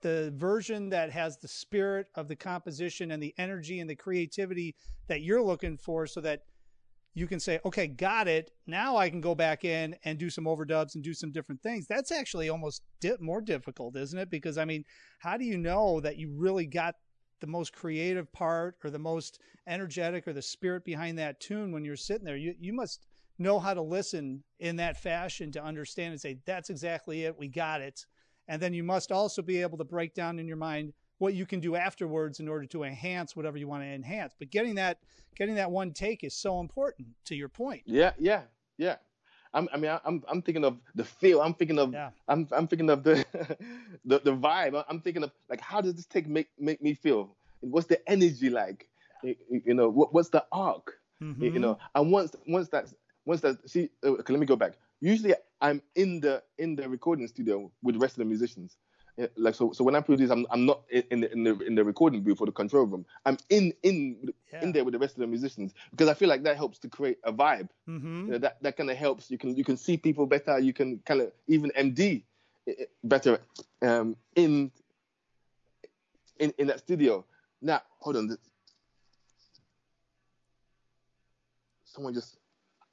[0.00, 4.74] the version that has the spirit of the composition and the energy and the creativity
[5.08, 6.42] that you're looking for, so that
[7.14, 8.50] you can say, okay, got it.
[8.66, 11.86] Now I can go back in and do some overdubs and do some different things.
[11.86, 14.30] That's actually almost di- more difficult, isn't it?
[14.30, 14.84] Because I mean,
[15.20, 16.96] how do you know that you really got
[17.40, 21.84] the most creative part or the most energetic or the spirit behind that tune when
[21.84, 22.36] you're sitting there?
[22.36, 23.06] You you must
[23.38, 27.38] know how to listen in that fashion to understand and say that's exactly it.
[27.38, 28.04] We got it.
[28.48, 31.46] And then you must also be able to break down in your mind what you
[31.46, 34.34] can do afterwards in order to enhance whatever you want to enhance.
[34.38, 34.98] But getting that
[35.36, 37.08] getting that one take is so important.
[37.26, 37.82] To your point.
[37.86, 38.42] Yeah, yeah,
[38.78, 38.96] yeah.
[39.52, 41.40] I'm, I mean, I'm I'm thinking of the feel.
[41.40, 42.10] I'm thinking of yeah.
[42.28, 43.24] I'm I'm thinking of the
[44.04, 44.84] the the vibe.
[44.88, 47.36] I'm thinking of like how does this take make make me feel?
[47.60, 48.88] What's the energy like?
[49.22, 50.98] You know, what, what's the arc?
[51.22, 51.44] Mm-hmm.
[51.44, 52.92] You know, and once once that
[53.24, 54.74] once that see, okay, let me go back.
[55.00, 58.76] Usually, I'm in the in the recording studio with the rest of the musicians
[59.36, 61.84] like so so when I produce, I'm I'm not in the in the in the
[61.84, 63.06] recording booth or the control room.
[63.24, 64.62] I'm in in yeah.
[64.62, 66.88] in there with the rest of the musicians because I feel like that helps to
[66.88, 67.68] create a vibe.
[67.88, 68.26] Mm-hmm.
[68.26, 69.30] You know, that that kind of helps.
[69.30, 70.58] You can you can see people better.
[70.58, 72.22] You can kind of even MD
[73.04, 73.38] better
[73.82, 74.72] um, in
[76.40, 77.24] in in that studio.
[77.62, 78.36] Now hold on.
[81.84, 82.38] Someone just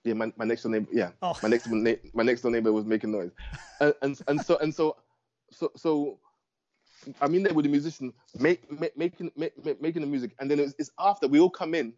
[0.03, 1.37] yeah my, my next door neighbor yeah oh.
[1.43, 3.29] my next my next door neighbor was making noise
[3.79, 4.95] and, and and so and so
[5.51, 6.19] so so
[7.19, 10.59] I'm in there with the musician, make, make, making make, making the music, and then
[10.59, 11.93] it's, it's, after we all come in,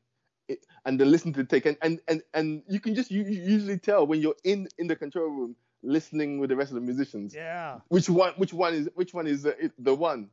[0.47, 3.23] it, and then listen to the take, and and and, and you can just you,
[3.23, 6.75] you usually tell when you're in in the control room listening with the rest of
[6.75, 7.35] the musicians.
[7.35, 7.79] Yeah.
[7.89, 8.33] Which one?
[8.37, 8.89] Which one is?
[8.95, 10.29] Which one is the, the one?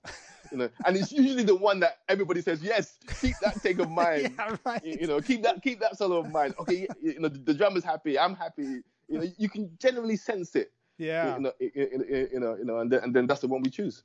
[0.50, 3.90] You know, and it's usually the one that everybody says, yes, keep that take of
[3.90, 4.34] mine.
[4.36, 4.84] yeah, right.
[4.84, 6.54] You, you, know, keep that keep that solo of mine.
[6.58, 8.18] Okay, you know, the, the drummer's happy.
[8.18, 8.82] I'm happy.
[9.08, 10.72] You know, you can generally sense it.
[11.00, 11.36] Yeah.
[11.36, 14.04] You know, you know, you know, and then, and then that's the one we choose.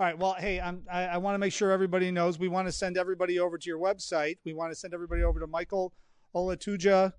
[0.00, 0.16] All right.
[0.16, 2.38] Well, hey, I'm, I, I want to make sure everybody knows.
[2.38, 4.38] We want to send everybody over to your website.
[4.44, 5.92] We want to send everybody over to Michael
[6.34, 7.12] Olatuja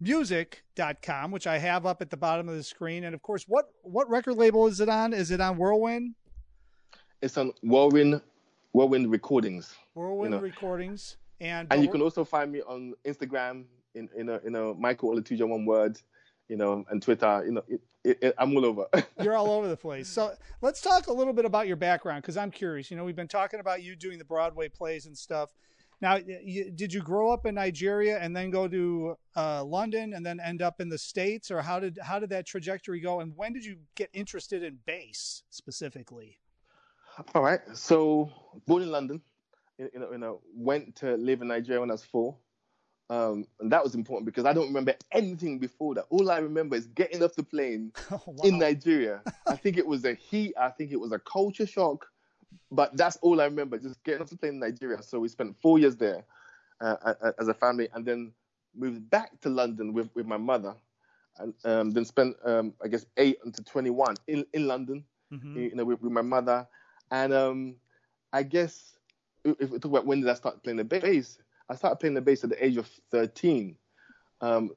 [0.00, 3.66] music.com which i have up at the bottom of the screen and of course what
[3.82, 6.14] what record label is it on is it on whirlwind
[7.20, 8.18] it's on whirlwind
[8.72, 10.42] whirlwind recordings whirlwind you know.
[10.42, 14.72] recordings and and you can also find me on instagram in in a in a
[14.74, 16.00] michael olatuja one word
[16.50, 17.42] you know, and Twitter.
[17.46, 18.86] You know, it, it, it, I'm all over.
[19.22, 20.08] You're all over the place.
[20.08, 22.90] So let's talk a little bit about your background because I'm curious.
[22.90, 25.50] You know, we've been talking about you doing the Broadway plays and stuff.
[26.02, 30.26] Now, you, did you grow up in Nigeria and then go to uh, London and
[30.26, 33.20] then end up in the states, or how did how did that trajectory go?
[33.20, 36.38] And when did you get interested in bass specifically?
[37.34, 37.60] All right.
[37.74, 38.32] So
[38.66, 39.20] born in London,
[39.78, 42.36] you know, you know, went to live in Nigeria when I was four.
[43.10, 46.06] Um, and that was important because I don't remember anything before that.
[46.10, 48.44] All I remember is getting off the plane oh, wow.
[48.44, 49.20] in Nigeria.
[49.48, 50.54] I think it was a heat.
[50.58, 52.06] I think it was a culture shock,
[52.70, 53.78] but that's all I remember.
[53.78, 55.02] Just getting off the plane in Nigeria.
[55.02, 56.24] So we spent four years there
[56.80, 58.32] uh, as a family, and then
[58.76, 60.76] moved back to London with, with my mother,
[61.38, 65.58] and um, then spent um, I guess eight until twenty one in in London, mm-hmm.
[65.58, 66.64] you know, with, with, my mother,
[67.10, 67.74] and um,
[68.32, 68.94] I guess
[69.44, 71.38] if we talk about when did I start playing the bass
[71.70, 73.76] I started playing the bass at the age of 13.
[74.40, 74.72] Um,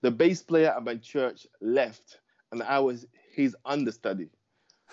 [0.00, 2.18] the bass player at my church left,
[2.50, 4.28] and I was his understudy.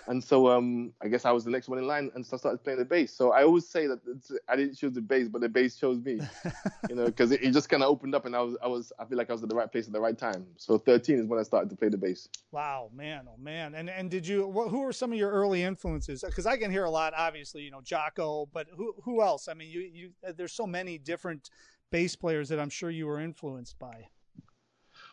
[0.06, 2.38] And so um, I guess I was the next one in line, and so I
[2.38, 3.12] started playing the bass.
[3.12, 4.00] So I always say that
[4.48, 6.20] I didn't choose the bass, but the bass chose me,
[6.88, 8.92] you know, because it, it, just kind of opened up, and I was I was
[8.98, 10.46] I feel like I was at the right place at the right time.
[10.56, 12.28] So 13 is when I started to play the bass.
[12.50, 14.50] Wow, man, oh man, and and did you?
[14.50, 16.24] who were some of your early influences?
[16.26, 19.48] Because I can hear a lot, obviously, you know, Jaco, but who who else?
[19.48, 21.50] I mean, you you there's so many different
[21.90, 24.08] bass players that I'm sure you were influenced by.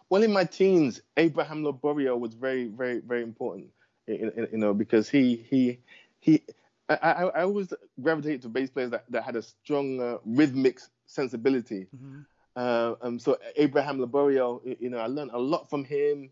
[0.10, 3.70] Well, in my teens, Abraham Laboriel was very, very, very important
[4.08, 5.80] you know, because he he
[6.20, 6.44] he.
[6.90, 10.80] I, I, I always gravitate to bass players that, that had a strong uh, rhythmic
[11.06, 11.88] sensibility.
[11.94, 12.20] Mm-hmm.
[12.56, 16.32] Uh, um, so Abraham Laboriel, you know, I learned a lot from him.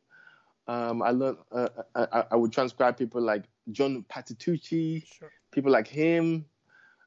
[0.68, 5.32] Um, I learned uh, I, I, would transcribe people like John Patitucci, sure.
[5.52, 6.46] people like him.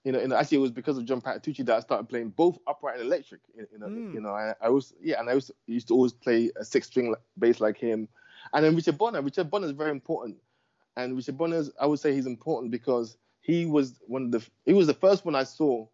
[0.05, 2.59] You know, and actually it was because of John Patitucci that I started playing both
[2.69, 3.41] upright and electric.
[3.57, 4.15] You know, mm.
[4.15, 6.87] you know, I, I was yeah, and I was used to always play a six
[6.87, 8.09] string bass like him.
[8.53, 10.37] And then Richard Bona, Richard Bona is very important
[10.99, 14.75] and Richard Bona's, I would say he's important because he was one of the he
[14.75, 15.87] was the first one I saw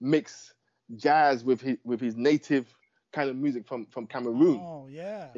[0.00, 0.54] mix
[0.96, 2.74] jazz with his with his native
[3.12, 4.58] kind of music from from Cameroon.
[4.60, 5.28] Oh yeah.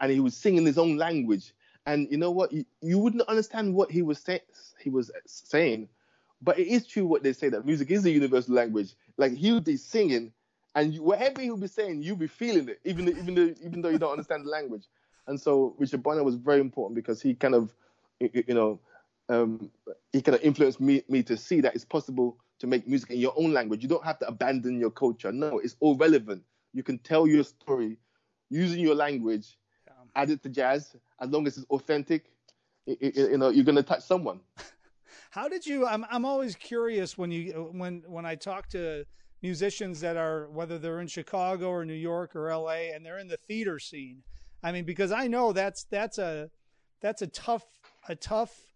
[0.00, 1.52] and he was singing his own language.
[1.84, 2.52] And you know what?
[2.52, 4.40] You, you wouldn't understand what he was say,
[4.78, 5.88] he was saying,
[6.40, 8.94] but it is true what they say that music is a universal language.
[9.18, 10.32] Like he would be singing,
[10.74, 13.82] and you, whatever he would be saying, you'd be feeling it, even even though even
[13.82, 14.84] though you don't understand the language.
[15.26, 17.74] And so Richard Bona was very important because he kind of
[18.32, 18.80] you know,
[19.28, 19.70] um,
[20.12, 23.18] he kind of influenced me, me to see that it's possible to make music in
[23.18, 23.82] your own language.
[23.82, 25.32] You don't have to abandon your culture.
[25.32, 26.42] No, it's all relevant.
[26.72, 27.98] You can tell your story
[28.50, 29.94] using your language, yeah.
[30.14, 32.26] add it to jazz, as long as it's authentic.
[32.86, 34.40] You know, you're gonna touch someone.
[35.30, 35.86] How did you?
[35.86, 39.04] I'm I'm always curious when you when when I talk to
[39.40, 42.92] musicians that are whether they're in Chicago or New York or L.A.
[42.92, 44.22] and they're in the theater scene.
[44.62, 46.50] I mean, because I know that's that's a
[47.00, 47.64] that's a tough
[48.08, 48.72] a tough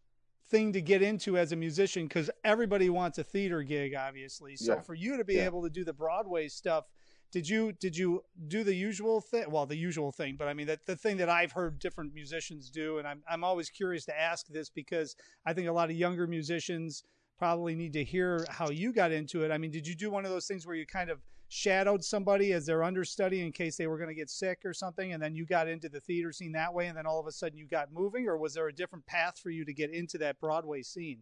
[0.48, 4.56] thing to get into as a musician because everybody wants a theater gig, obviously.
[4.56, 4.80] So yeah.
[4.80, 5.44] for you to be yeah.
[5.44, 6.86] able to do the Broadway stuff,
[7.32, 9.50] did you did you do the usual thing?
[9.50, 12.70] Well, the usual thing, but I mean that the thing that I've heard different musicians
[12.70, 15.96] do, and I'm I'm always curious to ask this because I think a lot of
[15.96, 17.02] younger musicians
[17.38, 19.50] probably need to hear how you got into it.
[19.50, 22.52] I mean, did you do one of those things where you kind of shadowed somebody
[22.52, 25.34] as their understudy in case they were going to get sick or something, and then
[25.34, 27.66] you got into the theater scene that way, and then all of a sudden you
[27.66, 30.82] got moving, or was there a different path for you to get into that Broadway
[30.82, 31.20] scene?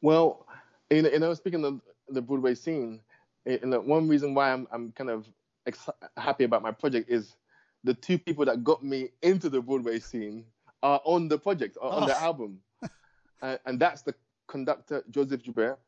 [0.00, 0.46] Well,
[0.90, 3.00] know, you know speaking of the Broadway scene,
[3.46, 5.26] and one reason why I'm I'm kind of
[5.66, 7.36] ex- happy about my project is
[7.84, 10.44] the two people that got me into the Broadway scene
[10.82, 12.06] are on the project, on oh.
[12.06, 12.60] the album,
[13.42, 14.14] uh, and that's the
[14.52, 15.78] conductor Joseph Joubert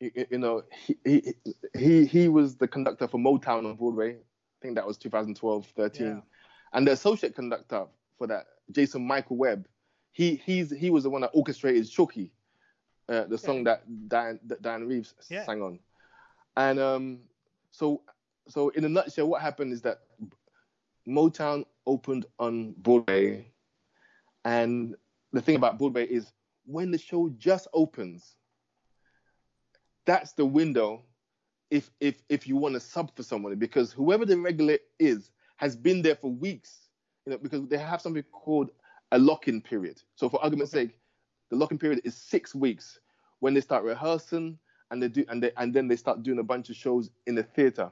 [0.00, 1.34] you know, he, he
[1.76, 4.16] he he was the conductor for Motown on Broadway.
[4.16, 6.06] I think that was 2012, 13.
[6.06, 6.20] Yeah.
[6.72, 7.86] And the associate conductor
[8.18, 9.66] for that, Jason Michael Webb,
[10.12, 12.30] he he's he was the one that orchestrated Shoki,
[13.08, 15.44] uh, the song that Dianne, that Dianne Reeves yeah.
[15.44, 15.78] sang on.
[16.56, 17.18] And um,
[17.70, 18.02] so
[18.48, 20.00] so in a nutshell, what happened is that
[21.08, 23.50] Motown opened on Broadway,
[24.44, 24.94] and
[25.32, 26.32] the thing about Broadway is
[26.66, 28.36] when the show just opens
[30.04, 31.02] that's the window
[31.70, 35.76] if if if you want to sub for somebody because whoever the regular is has
[35.76, 36.88] been there for weeks
[37.24, 38.70] you know because they have something called
[39.12, 40.86] a lock-in period so for argument's okay.
[40.86, 40.98] sake
[41.50, 43.00] the lock-in period is six weeks
[43.40, 44.58] when they start rehearsing
[44.90, 47.34] and they do and they and then they start doing a bunch of shows in
[47.34, 47.90] the theater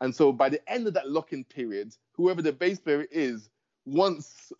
[0.00, 3.50] and so by the end of that lock-in period whoever the bass player is
[3.84, 4.52] wants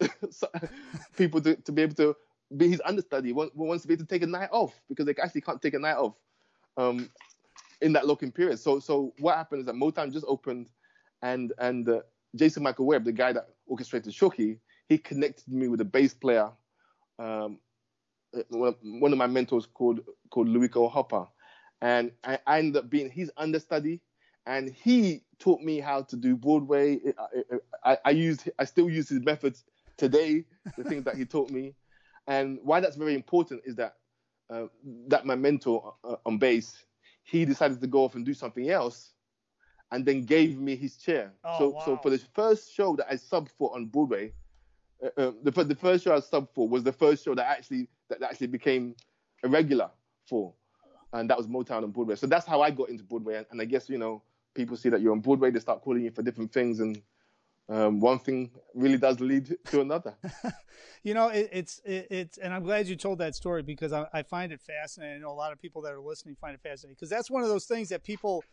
[1.17, 2.15] people to, to be able to
[2.57, 5.41] be his understudy wants to be able to take a night off because they actually
[5.41, 6.15] can't take a night off
[6.77, 7.09] um,
[7.81, 8.59] in that lock-in period.
[8.59, 10.69] So so what happened is that Motown just opened,
[11.23, 12.01] and and uh,
[12.37, 16.51] Jason Michael Webb, the guy that orchestrated Shoki, he connected me with a bass player,
[17.19, 17.59] um,
[18.51, 21.27] one of my mentors called called Luico Hopper,
[21.81, 24.01] and I, I ended up being his understudy,
[24.47, 27.01] and he taught me how to do Broadway.
[27.85, 29.65] I, I, I used I still use his methods
[29.97, 30.45] today,
[30.77, 31.75] the things that he taught me,
[32.27, 33.97] and why that's very important is that
[34.51, 34.67] uh,
[35.09, 36.85] that my mentor uh, on bass,
[37.23, 39.15] he decided to go off and do something else,
[39.91, 41.33] and then gave me his chair.
[41.45, 41.83] Oh, so, wow.
[41.85, 44.33] so for the first show that I subbed for on Broadway,
[45.03, 47.89] uh, um, the the first show I subbed for was the first show that actually
[48.09, 48.95] that actually became
[49.43, 49.91] a regular
[50.29, 50.53] for,
[51.13, 52.17] and that was Motown on Broadway.
[52.17, 54.23] So that's how I got into Broadway, and, and I guess you know
[54.55, 57.01] people see that you're on Broadway, they start calling you for different things, and
[57.69, 60.15] um, one thing really does lead to another.
[61.03, 64.07] you know, it, it's it, it's, and I'm glad you told that story because I,
[64.13, 65.17] I find it fascinating.
[65.17, 67.43] I know a lot of people that are listening find it fascinating because that's one
[67.43, 68.45] of those things that people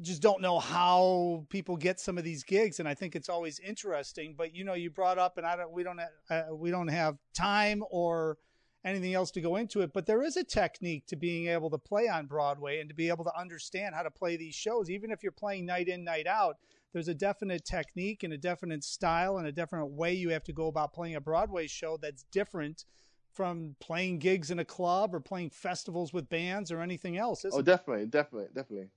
[0.00, 3.58] just don't know how people get some of these gigs, and I think it's always
[3.60, 4.34] interesting.
[4.36, 7.18] But you know, you brought up, and I don't, we don't, uh, we don't have
[7.34, 8.38] time or
[8.84, 9.92] anything else to go into it.
[9.92, 13.08] But there is a technique to being able to play on Broadway and to be
[13.08, 16.26] able to understand how to play these shows, even if you're playing night in, night
[16.26, 16.56] out.
[16.92, 20.52] There's a definite technique and a definite style and a different way you have to
[20.52, 22.84] go about playing a Broadway show that's different
[23.32, 27.44] from playing gigs in a club or playing festivals with bands or anything else.
[27.50, 28.88] Oh, definitely, definitely, definitely.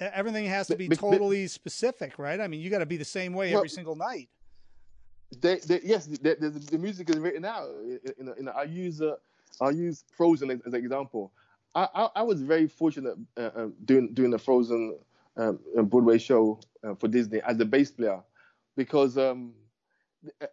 [0.00, 2.40] Everything has to be totally specific, right?
[2.40, 4.28] I mean, you got to be the same way well, every single night.
[5.40, 7.68] They, they, yes, the, the, the, music is written out.
[7.86, 9.16] You know, you know I use uh,
[9.60, 11.32] I use Frozen as, as, an example.
[11.74, 14.98] I, I, I was very fortunate uh, uh, doing doing the Frozen
[15.38, 18.20] um, Broadway show uh, for Disney as a bass player
[18.76, 19.54] because um,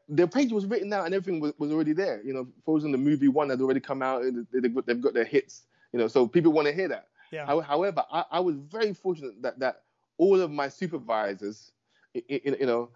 [0.08, 2.22] the page was written out and everything was, was already there.
[2.24, 5.14] You know, Frozen the movie one had already come out and they, have got, got
[5.14, 5.64] their hits.
[5.92, 7.08] You know, so people want to hear that.
[7.32, 7.46] Yeah.
[7.62, 9.82] However, I, I was very fortunate that that
[10.18, 11.72] all of my supervisors,
[12.14, 12.90] you know,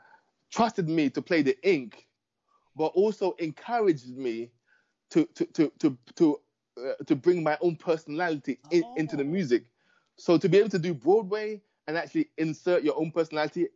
[0.52, 2.08] trusted me to play the ink,
[2.76, 4.52] but also encouraged me
[5.12, 6.40] to to to to to,
[6.78, 8.96] uh, to bring my own personality in, oh.
[8.96, 9.28] into the oh.
[9.28, 9.64] music.
[10.18, 13.68] So to be able to do Broadway and actually insert your own personality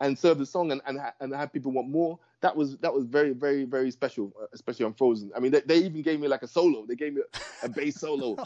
[0.00, 2.18] and serve the song and, and, and have people want more.
[2.40, 5.30] That was that was very very very special, uh, especially on Frozen.
[5.34, 6.84] I mean, they, they even gave me like a solo.
[6.84, 8.36] They gave me a, a bass solo.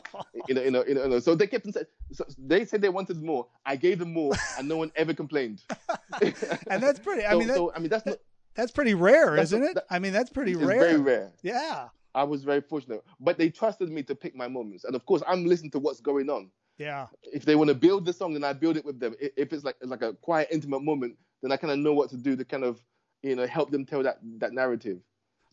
[0.47, 3.47] you know, you know, you know, So they kept so they said they wanted more.
[3.65, 5.63] I gave them more, and no one ever complained.
[6.21, 7.25] and that's pretty.
[7.25, 8.19] I so, mean, that, so, I mean that's not,
[8.55, 9.75] that's pretty rare, isn't it?
[9.75, 10.79] That, I mean, that's pretty rare.
[10.79, 11.33] Very rare.
[11.43, 11.89] Yeah.
[12.15, 15.23] I was very fortunate, but they trusted me to pick my moments, and of course,
[15.29, 16.51] I'm listening to what's going on.
[16.81, 17.09] Yeah.
[17.23, 19.15] If they want to build the song, then I build it with them.
[19.21, 22.17] If it's like like a quiet, intimate moment, then I kind of know what to
[22.17, 22.81] do to kind of
[23.23, 24.99] you know help them tell that that narrative.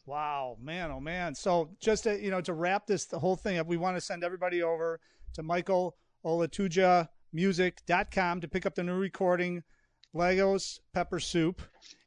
[0.05, 1.35] Wow, man, oh man.
[1.35, 4.01] So just to, you know to wrap this the whole thing up, we want to
[4.01, 5.01] send everybody over
[5.33, 9.63] to Michael Olatuja music.com to pick up the new recording
[10.13, 11.61] Lagos Pepper Soup.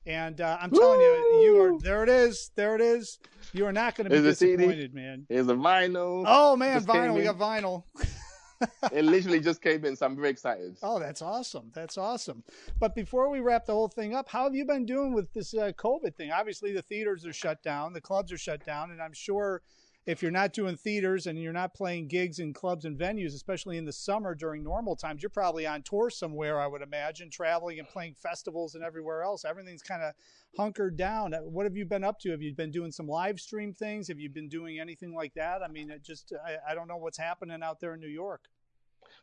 [0.07, 1.05] And uh, I'm telling Woo!
[1.05, 2.03] you, you are there.
[2.05, 3.19] It is, there it is.
[3.53, 5.27] You are not going to be disappointed, man.
[5.29, 6.25] Here's a vinyl.
[6.27, 7.15] Oh man, vinyl.
[7.15, 7.85] We got vinyl.
[8.93, 10.77] it literally just came in, so I'm very excited.
[10.83, 11.71] Oh, that's awesome.
[11.75, 12.43] That's awesome.
[12.79, 15.55] But before we wrap the whole thing up, how have you been doing with this
[15.55, 16.31] uh, COVID thing?
[16.31, 19.63] Obviously, the theaters are shut down, the clubs are shut down, and I'm sure
[20.07, 23.77] if you're not doing theaters and you're not playing gigs in clubs and venues, especially
[23.77, 27.79] in the summer during normal times, you're probably on tour somewhere, I would imagine, traveling
[27.79, 29.45] and playing festivals and everywhere else.
[29.45, 30.15] Everything's kind of
[30.57, 31.35] hunkered down.
[31.35, 32.31] Uh, what have you been up to?
[32.31, 34.09] Have you been doing some live stream things?
[34.09, 35.63] Have you been doing anything like that?
[35.63, 38.43] I mean, it just, I, I don't know what's happening out there in New York.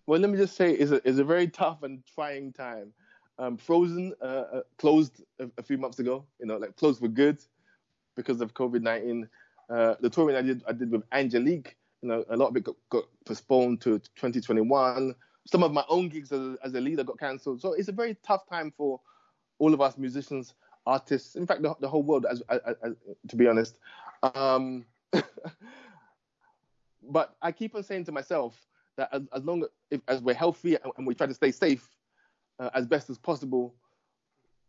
[0.05, 2.93] Well, let me just say, it's a, it's a very tough and trying time.
[3.39, 7.07] Um, Frozen uh, uh, closed a, a, few months ago, you know, like closed for
[7.07, 7.38] good
[8.15, 9.30] because of COVID 19
[9.69, 12.63] uh, the touring I did I did with Angelique, you know, a lot of it
[12.63, 15.13] got, got postponed to 2021.
[15.45, 17.61] Some of my own gigs as, as a leader got cancelled.
[17.61, 18.99] So it's a very tough time for
[19.59, 20.53] all of us musicians,
[20.88, 22.93] artists, in fact, the, the whole world, as, as, as,
[23.27, 23.77] to be honest.
[24.23, 24.85] Um,
[27.03, 28.59] but I keep on saying to myself
[28.95, 31.88] that as, as long as, as we're healthy and, and, we try to stay safe
[32.59, 33.75] uh, as best as possible,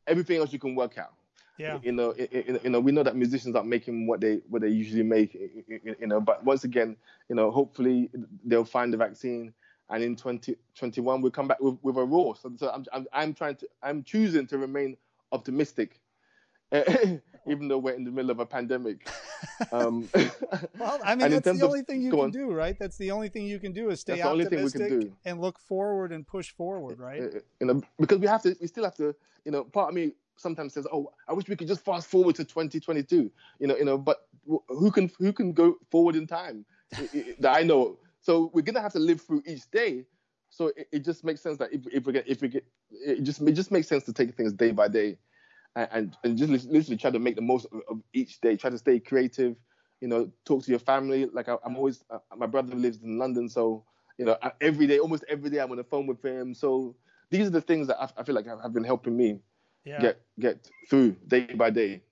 [0.06, 1.14] everything else you can work out.
[1.56, 1.78] Yeah.
[1.82, 5.02] You know, you know, we know that musicians aren't making what they what they usually
[5.02, 5.34] make.
[5.34, 6.96] You know, but once again,
[7.28, 8.10] you know, hopefully
[8.44, 9.52] they'll find the vaccine,
[9.90, 12.36] and in 2021 we'll come back with, with a roar.
[12.36, 14.96] So, so I'm, I'm I'm trying to I'm choosing to remain
[15.32, 15.98] optimistic,
[17.46, 19.08] even though we're in the middle of a pandemic.
[19.70, 20.08] Um,
[20.78, 22.30] well, I mean, that's the only of, thing you can on.
[22.30, 22.76] do, right?
[22.78, 26.50] That's the only thing you can do is stay optimistic and look forward and push
[26.50, 27.20] forward, eh, right?
[27.20, 29.14] Eh, eh, you know, because we have to, we still have to,
[29.44, 32.34] you know, part of me sometimes says, "Oh, I wish we could just fast forward
[32.36, 34.26] to 2022." You know, you know, but
[34.68, 36.64] who can who can go forward in time?
[37.38, 37.98] that I know.
[38.20, 40.04] So we're gonna have to live through each day.
[40.50, 43.22] So it, it just makes sense that if, if we get if we get it
[43.22, 45.18] just it just makes sense to take things day by day,
[45.76, 48.56] and and just literally try to make the most of, of each day.
[48.56, 49.56] Try to stay creative.
[50.00, 51.26] You know, talk to your family.
[51.26, 53.84] Like I, am always uh, my brother lives in London, so
[54.16, 56.54] you know every day, almost every day, I'm on the phone with him.
[56.54, 56.96] So
[57.30, 59.40] these are the things that I, I feel like have, have been helping me
[59.84, 60.00] yeah.
[60.00, 62.02] get get through day by day.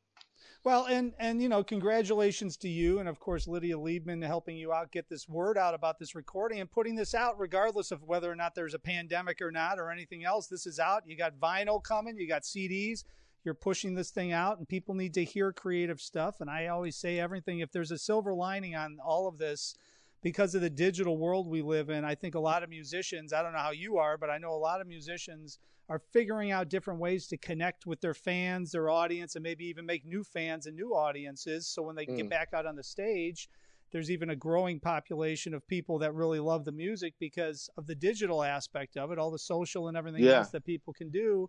[0.64, 4.72] Well, and and you know, congratulations to you, and of course Lydia Liebman helping you
[4.72, 8.28] out get this word out about this recording and putting this out, regardless of whether
[8.28, 10.48] or not there's a pandemic or not or anything else.
[10.48, 11.04] This is out.
[11.07, 12.16] You got vinyl coming.
[12.18, 13.04] You got CDs.
[13.47, 16.40] You're pushing this thing out, and people need to hear creative stuff.
[16.40, 17.61] And I always say everything.
[17.61, 19.76] If there's a silver lining on all of this,
[20.20, 23.32] because of the digital world we live in, I think a lot of musicians.
[23.32, 26.51] I don't know how you are, but I know a lot of musicians are figuring
[26.51, 30.24] out different ways to connect with their fans, their audience, and maybe even make new
[30.24, 31.68] fans and new audiences.
[31.68, 32.16] So when they mm.
[32.16, 33.49] get back out on the stage,
[33.93, 37.95] there's even a growing population of people that really love the music because of the
[37.95, 40.39] digital aspect of it, all the social and everything yeah.
[40.39, 41.49] else that people can do.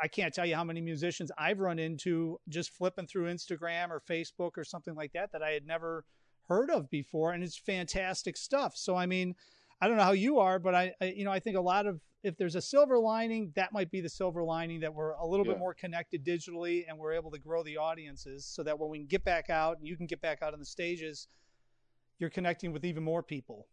[0.00, 4.00] I can't tell you how many musicians I've run into just flipping through Instagram or
[4.00, 6.04] Facebook or something like that that I had never
[6.48, 8.76] heard of before, and it's fantastic stuff.
[8.76, 9.34] So I mean,
[9.80, 11.86] I don't know how you are, but I, I you know I think a lot
[11.86, 15.26] of if there's a silver lining, that might be the silver lining that we're a
[15.26, 15.52] little yeah.
[15.52, 18.98] bit more connected digitally and we're able to grow the audiences so that when we
[18.98, 21.28] can get back out and you can get back out on the stages,
[22.18, 23.66] you're connecting with even more people.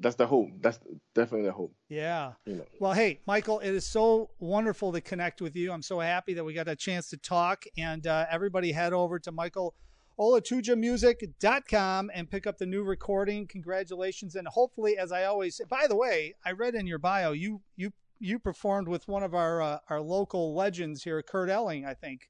[0.00, 0.48] That's the hope.
[0.60, 0.80] That's
[1.14, 1.74] definitely the hope.
[1.88, 2.32] Yeah.
[2.44, 2.64] You know.
[2.80, 5.72] Well, hey, Michael, it is so wonderful to connect with you.
[5.72, 7.64] I'm so happy that we got a chance to talk.
[7.78, 9.74] And uh, everybody head over to Michael
[10.18, 13.46] olatujamusic.com and pick up the new recording.
[13.46, 14.34] Congratulations.
[14.34, 17.60] And hopefully, as I always say, by the way, I read in your bio, you,
[17.76, 21.94] you, you performed with one of our, uh, our local legends here, Kurt Elling, I
[21.94, 22.28] think.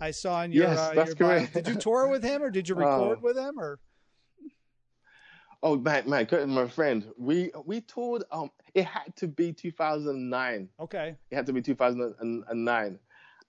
[0.00, 1.54] I saw in your, yes, uh, that's your correct.
[1.54, 1.62] Bio.
[1.62, 3.78] Did you tour with him or did you record uh, with him or?
[5.62, 8.24] Oh man, man, Kurt, my friend, we we toured.
[8.32, 10.68] Um, it had to be 2009.
[10.80, 11.16] Okay.
[11.30, 12.98] It had to be 2009.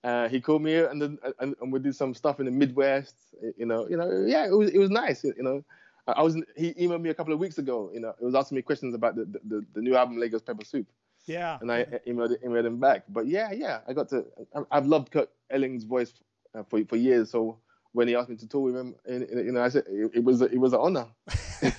[0.03, 3.15] Uh, he called me and then and, and we did some stuff in the Midwest.
[3.57, 5.23] You know, you know, yeah, it was it was nice.
[5.23, 5.63] You know,
[6.07, 7.89] I was he emailed me a couple of weeks ago.
[7.93, 10.65] You know, he was asking me questions about the the, the new album Lagos Pepper
[10.65, 10.85] Soup.
[11.25, 11.57] Yeah.
[11.61, 13.05] And I emailed emailed him back.
[13.09, 14.25] But yeah, yeah, I got to.
[14.71, 16.13] I've loved Kurt Elling's voice
[16.53, 17.31] uh, for for years.
[17.31, 17.57] So
[17.93, 20.11] when he asked me to tour with him, and, and, you know, I said it,
[20.15, 21.07] it was it was an honor.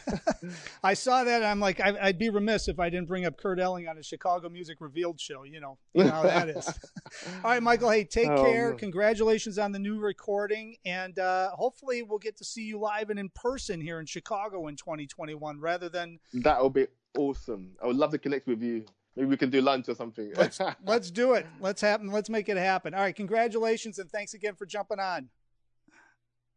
[0.83, 1.43] I saw that.
[1.43, 4.03] I'm like, I, would be remiss if I didn't bring up Kurt Elling on a
[4.03, 5.43] Chicago Music Revealed show.
[5.43, 6.69] You know, you know how that is.
[7.45, 7.91] All right, Michael.
[7.91, 8.71] Hey, take oh, care.
[8.71, 8.79] Man.
[8.79, 13.19] Congratulations on the new recording, and uh, hopefully we'll get to see you live and
[13.19, 16.87] in person here in Chicago in 2021, rather than that will be
[17.19, 17.73] awesome.
[17.83, 18.85] I would love to connect with you.
[19.17, 20.33] Maybe we can do lunch or something.
[20.37, 21.47] let's, let's do it.
[21.61, 22.11] Let's happen.
[22.11, 22.95] Let's make it happen.
[22.95, 23.15] All right.
[23.15, 25.29] Congratulations and thanks again for jumping on.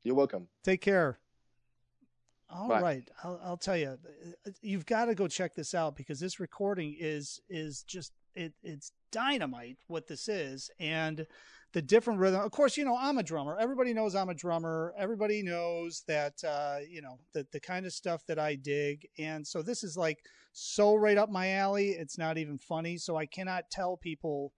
[0.08, 0.48] You're welcome.
[0.64, 1.20] Take care.
[2.50, 2.82] All Bye.
[2.82, 4.00] right, I'll, I'll tell you,
[4.62, 8.94] you've got to go check this out because this recording is is just it it's
[9.12, 11.28] dynamite what this is and
[11.74, 12.40] the different rhythm.
[12.40, 13.58] Of course, you know I'm a drummer.
[13.60, 14.94] Everybody knows I'm a drummer.
[14.98, 19.46] Everybody knows that uh, you know the the kind of stuff that I dig, and
[19.46, 20.20] so this is like
[20.54, 21.90] so right up my alley.
[21.90, 22.98] It's not even funny.
[22.98, 24.54] So I cannot tell people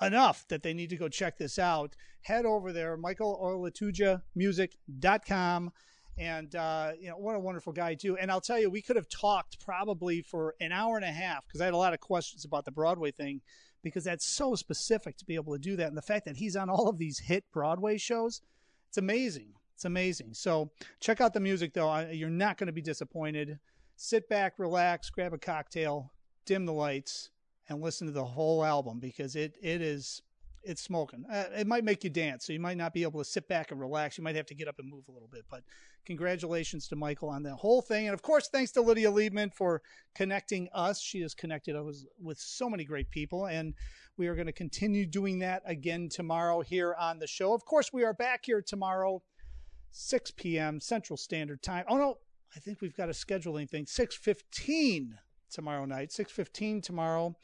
[0.00, 1.96] enough that they need to go check this out.
[2.22, 5.72] Head over there, michaelolatujamusic.com.
[6.18, 8.18] And, uh, you know, what a wonderful guy, too.
[8.18, 11.46] And I'll tell you, we could have talked probably for an hour and a half
[11.46, 13.40] because I had a lot of questions about the Broadway thing
[13.82, 15.88] because that's so specific to be able to do that.
[15.88, 18.42] And the fact that he's on all of these hit Broadway shows,
[18.88, 19.54] it's amazing.
[19.74, 20.34] It's amazing.
[20.34, 20.70] So
[21.00, 22.00] check out the music, though.
[22.10, 23.58] You're not going to be disappointed.
[23.96, 26.12] Sit back, relax, grab a cocktail,
[26.44, 27.30] dim the lights,
[27.70, 30.20] and listen to the whole album because it it is
[30.62, 31.24] it's smoking.
[31.32, 33.70] Uh, it might make you dance, so you might not be able to sit back
[33.70, 34.18] and relax.
[34.18, 35.46] You might have to get up and move a little bit.
[35.50, 35.62] But
[36.04, 39.80] congratulations to Michael on the whole thing, and of course, thanks to Lydia Liebman for
[40.14, 41.00] connecting us.
[41.00, 43.72] She has connected us with so many great people, and
[44.18, 47.54] we are going to continue doing that again tomorrow here on the show.
[47.54, 49.22] Of course, we are back here tomorrow,
[49.92, 50.78] 6 p.m.
[50.80, 51.84] Central Standard Time.
[51.88, 52.18] Oh no,
[52.54, 53.86] I think we've got a scheduling thing.
[53.86, 55.12] 6:15
[55.50, 56.10] tomorrow night.
[56.10, 57.34] 6:15 tomorrow